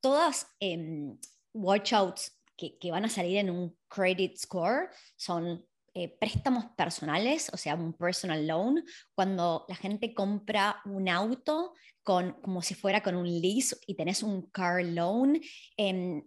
todas 0.00 0.46
em, 0.60 1.18
watchouts 1.56 2.32
que, 2.56 2.78
que 2.78 2.90
van 2.90 3.04
a 3.04 3.08
salir 3.08 3.38
en 3.38 3.50
un 3.50 3.76
credit 3.88 4.36
score 4.36 4.90
son 5.16 5.64
eh, 5.98 6.14
préstamos 6.20 6.66
personales, 6.76 7.48
o 7.54 7.56
sea, 7.56 7.74
un 7.74 7.94
personal 7.94 8.46
loan, 8.46 8.84
cuando 9.14 9.64
la 9.66 9.76
gente 9.76 10.12
compra 10.12 10.82
un 10.84 11.08
auto 11.08 11.72
con, 12.02 12.32
como 12.42 12.60
si 12.60 12.74
fuera 12.74 13.02
con 13.02 13.16
un 13.16 13.24
lease 13.24 13.78
y 13.86 13.94
tenés 13.94 14.22
un 14.22 14.50
car 14.50 14.84
loan, 14.84 15.40
em, 15.74 16.22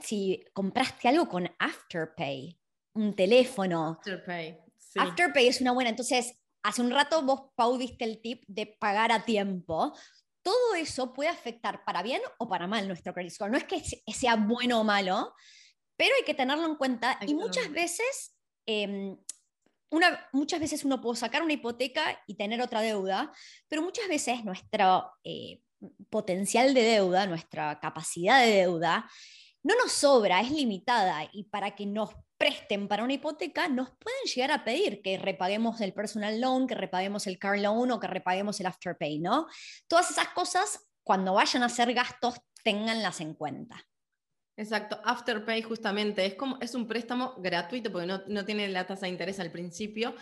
si 0.00 0.44
compraste 0.52 1.08
algo 1.08 1.28
con 1.28 1.50
Afterpay, 1.58 2.56
un 2.94 3.16
teléfono. 3.16 3.98
Afterpay. 3.98 4.60
Afterpay 4.94 5.48
es 5.48 5.60
una 5.60 5.72
buena. 5.72 5.90
Entonces, 5.90 6.32
hace 6.62 6.80
un 6.80 6.92
rato 6.92 7.20
vos, 7.22 7.50
Pau, 7.56 7.76
diste 7.78 8.04
el 8.04 8.20
tip 8.20 8.44
de 8.46 8.66
pagar 8.66 9.10
a 9.10 9.24
tiempo 9.24 9.92
todo 10.42 10.74
eso 10.74 11.12
puede 11.12 11.28
afectar 11.28 11.84
para 11.84 12.02
bien 12.02 12.20
o 12.38 12.48
para 12.48 12.66
mal 12.66 12.86
nuestro 12.86 13.12
credit 13.12 13.32
score. 13.32 13.50
No 13.50 13.58
es 13.58 13.64
que 13.64 13.82
sea 14.12 14.36
bueno 14.36 14.80
o 14.80 14.84
malo, 14.84 15.34
pero 15.96 16.14
hay 16.16 16.24
que 16.24 16.34
tenerlo 16.34 16.66
en 16.66 16.76
cuenta 16.76 17.18
y 17.26 17.34
muchas 17.34 17.70
veces, 17.70 18.36
em, 18.66 19.18
una, 19.90 20.28
muchas 20.32 20.60
veces 20.60 20.84
uno 20.84 21.00
puede 21.00 21.16
sacar 21.16 21.42
una 21.42 21.52
hipoteca 21.52 22.22
y 22.26 22.36
tener 22.36 22.60
otra 22.62 22.80
deuda, 22.80 23.32
pero 23.68 23.82
muchas 23.82 24.08
veces 24.08 24.44
nuestro 24.44 25.12
eh, 25.24 25.60
potencial 26.08 26.74
de 26.74 26.82
deuda, 26.82 27.26
nuestra 27.26 27.78
capacidad 27.80 28.40
de 28.40 28.52
deuda, 28.52 29.10
no 29.62 29.74
nos 29.76 29.92
sobra, 29.92 30.40
es 30.40 30.50
limitada 30.50 31.28
y 31.32 31.44
para 31.44 31.74
que 31.74 31.86
nos 31.86 32.10
presten 32.40 32.88
para 32.88 33.04
una 33.04 33.12
hipoteca, 33.12 33.68
nos 33.68 33.90
pueden 33.90 34.24
llegar 34.34 34.50
a 34.50 34.64
pedir 34.64 35.02
que 35.02 35.18
repaguemos 35.18 35.78
el 35.82 35.92
personal 35.92 36.40
loan, 36.40 36.66
que 36.66 36.74
repaguemos 36.74 37.26
el 37.26 37.38
car 37.38 37.58
loan 37.58 37.90
o 37.90 38.00
que 38.00 38.06
repaguemos 38.06 38.58
el 38.60 38.66
afterpay, 38.66 39.18
¿no? 39.18 39.46
Todas 39.86 40.10
esas 40.10 40.28
cosas, 40.28 40.88
cuando 41.02 41.34
vayan 41.34 41.62
a 41.62 41.66
hacer 41.66 41.92
gastos, 41.92 42.40
tenganlas 42.64 43.20
en 43.20 43.34
cuenta. 43.34 43.86
Exacto, 44.56 44.98
Afterpay 45.04 45.60
justamente 45.60 46.24
es 46.24 46.34
como 46.34 46.58
es 46.62 46.74
un 46.74 46.86
préstamo 46.86 47.34
gratuito 47.38 47.92
porque 47.92 48.06
no, 48.06 48.44
tiene 48.46 48.68
la 48.68 48.86
tasa 48.86 49.04
de 49.04 49.12
interés 49.12 49.38
al 49.38 49.50
principio, 49.50 50.14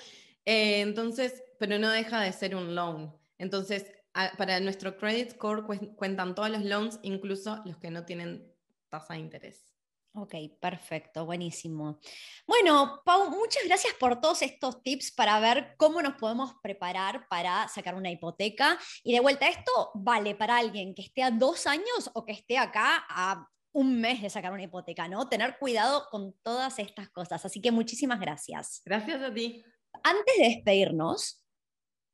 eh, 0.45 0.81
entonces, 0.81 1.45
pero 1.61 1.79
no 1.79 1.89
deja 1.89 2.21
de 2.21 2.33
ser 2.33 2.57
un 2.57 2.75
loan. 2.75 3.15
Entonces, 3.39 3.93
para 4.37 4.59
nuestro 4.59 4.97
credit 4.97 5.31
score 5.31 5.65
cuentan 5.95 6.35
todos 6.35 6.51
los 6.51 6.65
loans, 6.65 6.99
incluso 7.03 7.63
los 7.65 7.77
que 7.79 7.93
no 7.93 8.05
tienen 8.05 8.53
tasa 8.89 9.15
de 9.15 9.21
interés. 9.21 9.68
Ok, 10.15 10.35
perfecto, 10.61 11.27
buenísimo. 11.27 12.01
Bueno, 12.47 13.03
Pau, 13.05 13.31
muchas 13.31 13.63
gracias 13.67 13.95
por 13.95 14.21
todos 14.21 14.43
estos 14.43 14.83
tips 14.83 15.13
para 15.13 15.39
ver 15.39 15.75
cómo 15.77 16.03
nos 16.03 16.15
podemos 16.15 16.55
preparar 16.63 17.29
para 17.29 17.69
sacar 17.69 17.95
una 17.95 18.11
hipoteca. 18.11 18.79
Y 19.05 19.13
de 19.13 19.21
vuelta, 19.21 19.49
esto 19.49 19.91
vale 19.95 20.35
para 20.35 20.57
alguien 20.57 20.95
que 20.95 21.03
esté 21.03 21.23
a 21.23 21.31
dos 21.31 21.67
años 21.67 22.11
o 22.15 22.25
que 22.25 22.33
esté 22.33 22.59
acá 22.59 23.05
a 23.09 23.47
un 23.73 24.01
mes 24.01 24.23
de 24.23 24.31
sacar 24.31 24.53
una 24.53 24.63
hipoteca, 24.63 25.07
¿no? 25.09 25.29
Tener 25.29 25.59
cuidado 25.59 26.07
con 26.11 26.35
todas 26.43 26.79
estas 26.79 27.11
cosas. 27.11 27.45
Así 27.45 27.61
que 27.61 27.71
muchísimas 27.71 28.19
gracias. 28.19 28.83
Gracias 28.85 29.23
a 29.23 29.33
ti. 29.33 29.63
Antes 30.03 30.37
de 30.39 30.49
despedirnos, 30.49 31.45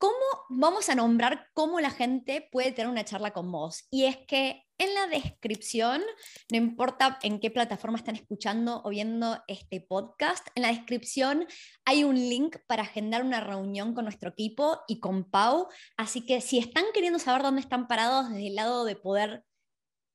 ¿cómo 0.04 0.44
vamos 0.50 0.90
a 0.90 0.94
nombrar 0.94 1.48
cómo 1.54 1.80
la 1.80 1.88
gente 1.88 2.46
puede 2.52 2.72
tener 2.72 2.90
una 2.90 3.06
charla 3.06 3.30
con 3.30 3.50
vos? 3.50 3.86
Y 3.90 4.04
es 4.04 4.18
que 4.28 4.62
en 4.76 4.92
la 4.92 5.06
descripción, 5.06 6.02
no 6.50 6.58
importa 6.58 7.18
en 7.22 7.40
qué 7.40 7.50
plataforma 7.50 7.96
están 7.96 8.14
escuchando 8.14 8.82
o 8.84 8.90
viendo 8.90 9.42
este 9.48 9.80
podcast, 9.80 10.46
en 10.56 10.64
la 10.64 10.68
descripción 10.68 11.46
hay 11.86 12.04
un 12.04 12.16
link 12.16 12.58
para 12.66 12.82
agendar 12.82 13.24
una 13.24 13.40
reunión 13.40 13.94
con 13.94 14.04
nuestro 14.04 14.28
equipo 14.28 14.82
y 14.88 15.00
con 15.00 15.24
Pau. 15.24 15.68
Así 15.96 16.26
que 16.26 16.42
si 16.42 16.58
están 16.58 16.84
queriendo 16.92 17.18
saber 17.18 17.42
dónde 17.42 17.62
están 17.62 17.88
parados 17.88 18.28
desde 18.28 18.48
el 18.48 18.56
lado 18.56 18.84
de 18.84 18.96
poder 18.96 19.42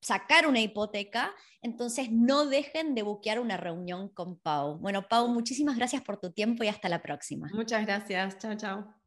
sacar 0.00 0.46
una 0.46 0.60
hipoteca, 0.60 1.34
entonces 1.62 2.12
no 2.12 2.46
dejen 2.46 2.94
de 2.94 3.02
buquear 3.02 3.40
una 3.40 3.56
reunión 3.56 4.08
con 4.08 4.38
Pau. 4.38 4.78
Bueno, 4.78 5.08
Pau, 5.08 5.26
muchísimas 5.26 5.76
gracias 5.76 6.02
por 6.02 6.20
tu 6.20 6.30
tiempo 6.30 6.62
y 6.62 6.68
hasta 6.68 6.88
la 6.88 7.02
próxima. 7.02 7.50
Muchas 7.52 7.84
gracias. 7.84 8.38
Chao, 8.38 8.54
chao. 8.54 8.99